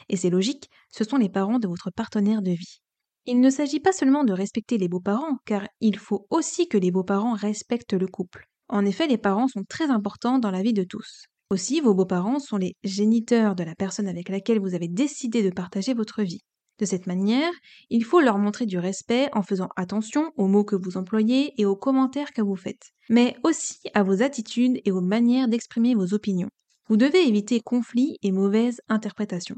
Et 0.09 0.17
c'est 0.17 0.29
logique, 0.29 0.69
ce 0.91 1.03
sont 1.03 1.17
les 1.17 1.29
parents 1.29 1.59
de 1.59 1.67
votre 1.67 1.91
partenaire 1.91 2.41
de 2.41 2.51
vie. 2.51 2.81
Il 3.25 3.39
ne 3.39 3.49
s'agit 3.49 3.79
pas 3.79 3.93
seulement 3.93 4.25
de 4.25 4.33
respecter 4.33 4.77
les 4.77 4.89
beaux-parents, 4.89 5.37
car 5.45 5.67
il 5.79 5.97
faut 5.97 6.27
aussi 6.29 6.67
que 6.67 6.77
les 6.77 6.91
beaux-parents 6.91 7.35
respectent 7.35 7.93
le 7.93 8.07
couple. 8.07 8.47
En 8.67 8.85
effet, 8.85 9.07
les 9.07 9.17
parents 9.17 9.47
sont 9.47 9.63
très 9.63 9.89
importants 9.89 10.39
dans 10.39 10.51
la 10.51 10.61
vie 10.61 10.73
de 10.73 10.83
tous. 10.83 11.27
Aussi, 11.49 11.79
vos 11.79 11.93
beaux-parents 11.93 12.39
sont 12.39 12.57
les 12.57 12.75
géniteurs 12.83 13.55
de 13.55 13.63
la 13.63 13.75
personne 13.75 14.09
avec 14.09 14.27
laquelle 14.27 14.59
vous 14.59 14.75
avez 14.75 14.89
décidé 14.89 15.41
de 15.41 15.51
partager 15.51 15.93
votre 15.93 16.21
vie. 16.21 16.41
De 16.79 16.85
cette 16.85 17.07
manière, 17.07 17.51
il 17.89 18.03
faut 18.03 18.19
leur 18.19 18.39
montrer 18.39 18.65
du 18.65 18.77
respect 18.77 19.29
en 19.31 19.43
faisant 19.43 19.69
attention 19.77 20.31
aux 20.35 20.47
mots 20.47 20.65
que 20.65 20.75
vous 20.75 20.97
employez 20.97 21.53
et 21.61 21.65
aux 21.65 21.77
commentaires 21.77 22.33
que 22.33 22.41
vous 22.41 22.55
faites, 22.57 22.91
mais 23.09 23.37
aussi 23.43 23.79
à 23.93 24.03
vos 24.03 24.21
attitudes 24.21 24.81
et 24.83 24.91
aux 24.91 25.01
manières 25.01 25.47
d'exprimer 25.47 25.95
vos 25.95 26.13
opinions. 26.13 26.49
Vous 26.89 26.97
devez 26.97 27.25
éviter 27.25 27.61
conflits 27.61 28.17
et 28.21 28.31
mauvaises 28.33 28.81
interprétations. 28.89 29.57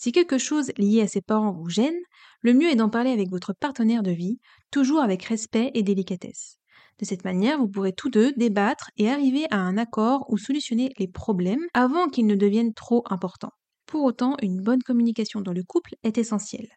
Si 0.00 0.12
quelque 0.12 0.38
chose 0.38 0.70
lié 0.78 1.00
à 1.00 1.08
ses 1.08 1.20
parents 1.20 1.50
vous 1.50 1.68
gêne, 1.68 1.96
le 2.42 2.54
mieux 2.54 2.68
est 2.68 2.76
d'en 2.76 2.88
parler 2.88 3.10
avec 3.10 3.30
votre 3.30 3.52
partenaire 3.52 4.04
de 4.04 4.12
vie, 4.12 4.38
toujours 4.70 5.00
avec 5.00 5.24
respect 5.24 5.72
et 5.74 5.82
délicatesse. 5.82 6.58
De 7.00 7.04
cette 7.04 7.24
manière, 7.24 7.58
vous 7.58 7.66
pourrez 7.66 7.92
tous 7.92 8.08
deux 8.08 8.30
débattre 8.36 8.92
et 8.96 9.10
arriver 9.10 9.46
à 9.50 9.56
un 9.56 9.76
accord 9.76 10.24
ou 10.28 10.38
solutionner 10.38 10.92
les 11.00 11.08
problèmes 11.08 11.66
avant 11.74 12.06
qu'ils 12.06 12.28
ne 12.28 12.36
deviennent 12.36 12.74
trop 12.74 13.02
importants. 13.10 13.50
Pour 13.86 14.04
autant, 14.04 14.36
une 14.40 14.62
bonne 14.62 14.84
communication 14.84 15.40
dans 15.40 15.52
le 15.52 15.64
couple 15.64 15.96
est 16.04 16.16
essentielle. 16.16 16.68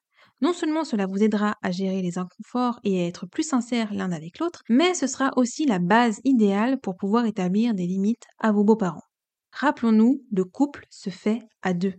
Non 0.41 0.51
seulement 0.51 0.83
cela 0.83 1.05
vous 1.05 1.21
aidera 1.21 1.57
à 1.61 1.69
gérer 1.69 2.01
les 2.01 2.17
inconforts 2.17 2.79
et 2.83 3.03
à 3.03 3.05
être 3.05 3.27
plus 3.27 3.47
sincères 3.47 3.93
l'un 3.93 4.11
avec 4.11 4.39
l'autre, 4.39 4.63
mais 4.67 4.95
ce 4.95 5.05
sera 5.05 5.29
aussi 5.35 5.67
la 5.67 5.77
base 5.77 6.21
idéale 6.23 6.79
pour 6.79 6.95
pouvoir 6.95 7.27
établir 7.27 7.75
des 7.75 7.85
limites 7.85 8.25
à 8.39 8.51
vos 8.51 8.63
beaux-parents. 8.63 9.05
Rappelons-nous, 9.51 10.23
le 10.31 10.43
couple 10.43 10.87
se 10.89 11.11
fait 11.11 11.43
à 11.61 11.75
deux. 11.75 11.93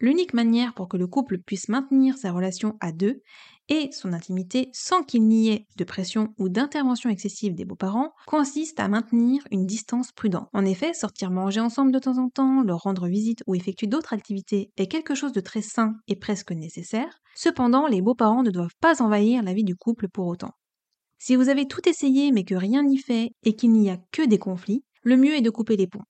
L'unique 0.00 0.32
manière 0.32 0.72
pour 0.72 0.88
que 0.88 0.96
le 0.96 1.06
couple 1.06 1.38
puisse 1.38 1.68
maintenir 1.68 2.16
sa 2.16 2.32
relation 2.32 2.76
à 2.80 2.90
deux 2.90 3.20
et 3.68 3.90
son 3.92 4.14
intimité 4.14 4.70
sans 4.72 5.02
qu'il 5.02 5.26
n'y 5.28 5.50
ait 5.50 5.66
de 5.76 5.84
pression 5.84 6.34
ou 6.38 6.48
d'intervention 6.48 7.10
excessive 7.10 7.54
des 7.54 7.66
beaux-parents 7.66 8.12
consiste 8.26 8.80
à 8.80 8.88
maintenir 8.88 9.42
une 9.50 9.66
distance 9.66 10.10
prudente. 10.12 10.48
En 10.54 10.64
effet, 10.64 10.94
sortir 10.94 11.30
manger 11.30 11.60
ensemble 11.60 11.92
de 11.92 11.98
temps 11.98 12.16
en 12.16 12.30
temps, 12.30 12.62
leur 12.62 12.80
rendre 12.80 13.08
visite 13.08 13.42
ou 13.46 13.54
effectuer 13.54 13.86
d'autres 13.86 14.14
activités 14.14 14.70
est 14.78 14.86
quelque 14.88 15.14
chose 15.14 15.32
de 15.32 15.40
très 15.40 15.62
sain 15.62 15.94
et 16.08 16.16
presque 16.16 16.52
nécessaire. 16.52 17.20
Cependant, 17.34 17.86
les 17.86 18.00
beaux-parents 18.00 18.42
ne 18.42 18.50
doivent 18.50 18.76
pas 18.80 19.02
envahir 19.02 19.42
la 19.42 19.52
vie 19.52 19.64
du 19.64 19.76
couple 19.76 20.08
pour 20.08 20.26
autant. 20.26 20.52
Si 21.18 21.36
vous 21.36 21.50
avez 21.50 21.68
tout 21.68 21.88
essayé 21.88 22.32
mais 22.32 22.44
que 22.44 22.54
rien 22.54 22.82
n'y 22.82 22.98
fait 22.98 23.32
et 23.44 23.54
qu'il 23.54 23.72
n'y 23.72 23.90
a 23.90 23.98
que 24.12 24.26
des 24.26 24.38
conflits, 24.38 24.82
le 25.02 25.16
mieux 25.18 25.34
est 25.34 25.42
de 25.42 25.50
couper 25.50 25.76
les 25.76 25.86
ponts. 25.86 26.04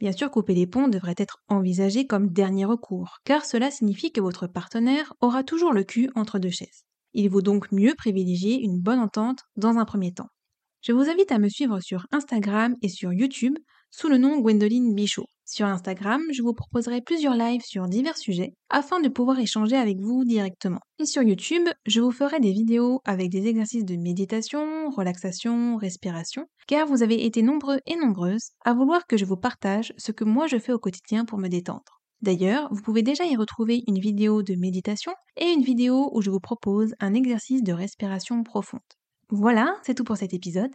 Bien 0.00 0.12
sûr, 0.12 0.30
couper 0.30 0.54
les 0.54 0.66
ponts 0.66 0.88
devrait 0.88 1.14
être 1.18 1.42
envisagé 1.48 2.06
comme 2.06 2.30
dernier 2.30 2.64
recours, 2.64 3.18
car 3.24 3.44
cela 3.44 3.70
signifie 3.70 4.12
que 4.12 4.22
votre 4.22 4.46
partenaire 4.46 5.12
aura 5.20 5.44
toujours 5.44 5.74
le 5.74 5.84
cul 5.84 6.10
entre 6.14 6.38
deux 6.38 6.50
chaises. 6.50 6.86
Il 7.12 7.28
vaut 7.28 7.42
donc 7.42 7.70
mieux 7.70 7.94
privilégier 7.94 8.62
une 8.62 8.80
bonne 8.80 8.98
entente 8.98 9.40
dans 9.56 9.76
un 9.76 9.84
premier 9.84 10.14
temps. 10.14 10.30
Je 10.80 10.92
vous 10.92 11.10
invite 11.10 11.32
à 11.32 11.38
me 11.38 11.50
suivre 11.50 11.80
sur 11.80 12.06
Instagram 12.12 12.76
et 12.80 12.88
sur 12.88 13.12
YouTube 13.12 13.58
sous 13.90 14.08
le 14.08 14.16
nom 14.16 14.38
Gwendoline 14.38 14.94
Bichot. 14.94 15.26
Sur 15.52 15.66
Instagram, 15.66 16.22
je 16.30 16.42
vous 16.42 16.54
proposerai 16.54 17.00
plusieurs 17.00 17.34
lives 17.34 17.64
sur 17.64 17.88
divers 17.88 18.16
sujets 18.16 18.54
afin 18.68 19.00
de 19.00 19.08
pouvoir 19.08 19.40
échanger 19.40 19.74
avec 19.74 19.98
vous 19.98 20.24
directement. 20.24 20.78
Et 21.00 21.06
sur 21.06 21.24
YouTube, 21.24 21.68
je 21.86 22.00
vous 22.00 22.12
ferai 22.12 22.38
des 22.38 22.52
vidéos 22.52 23.00
avec 23.04 23.30
des 23.30 23.48
exercices 23.48 23.84
de 23.84 23.96
méditation, 23.96 24.90
relaxation, 24.90 25.76
respiration, 25.76 26.46
car 26.68 26.86
vous 26.86 27.02
avez 27.02 27.26
été 27.26 27.42
nombreux 27.42 27.80
et 27.88 27.96
nombreuses 27.96 28.50
à 28.64 28.74
vouloir 28.74 29.08
que 29.08 29.16
je 29.16 29.24
vous 29.24 29.36
partage 29.36 29.92
ce 29.98 30.12
que 30.12 30.22
moi 30.22 30.46
je 30.46 30.56
fais 30.56 30.72
au 30.72 30.78
quotidien 30.78 31.24
pour 31.24 31.38
me 31.38 31.48
détendre. 31.48 32.00
D'ailleurs, 32.22 32.72
vous 32.72 32.82
pouvez 32.82 33.02
déjà 33.02 33.24
y 33.24 33.34
retrouver 33.34 33.82
une 33.88 33.98
vidéo 33.98 34.44
de 34.44 34.54
méditation 34.54 35.14
et 35.36 35.50
une 35.50 35.64
vidéo 35.64 36.12
où 36.12 36.22
je 36.22 36.30
vous 36.30 36.38
propose 36.38 36.94
un 37.00 37.12
exercice 37.12 37.64
de 37.64 37.72
respiration 37.72 38.44
profonde. 38.44 38.78
Voilà, 39.30 39.74
c'est 39.82 39.96
tout 39.96 40.04
pour 40.04 40.16
cet 40.16 40.32
épisode. 40.32 40.70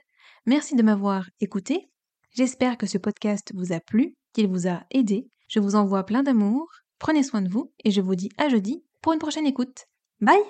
Merci 0.46 0.76
de 0.76 0.84
m'avoir 0.84 1.30
écouté. 1.40 1.90
J'espère 2.34 2.78
que 2.78 2.88
ce 2.88 2.98
podcast 2.98 3.54
vous 3.56 3.72
a 3.72 3.80
plu 3.80 4.18
qu'il 4.36 4.48
vous 4.48 4.68
a 4.68 4.84
aidé. 4.92 5.30
Je 5.48 5.60
vous 5.60 5.76
envoie 5.76 6.06
plein 6.06 6.22
d'amour, 6.22 6.70
prenez 7.00 7.24
soin 7.24 7.42
de 7.42 7.50
vous 7.50 7.72
et 7.84 7.92
je 7.92 8.02
vous 8.02 8.16
dis 8.16 8.30
à 8.38 8.50
jeudi 8.50 8.84
pour 9.02 9.14
une 9.14 9.20
prochaine 9.20 9.48
écoute. 9.48 9.86
Bye 10.22 10.46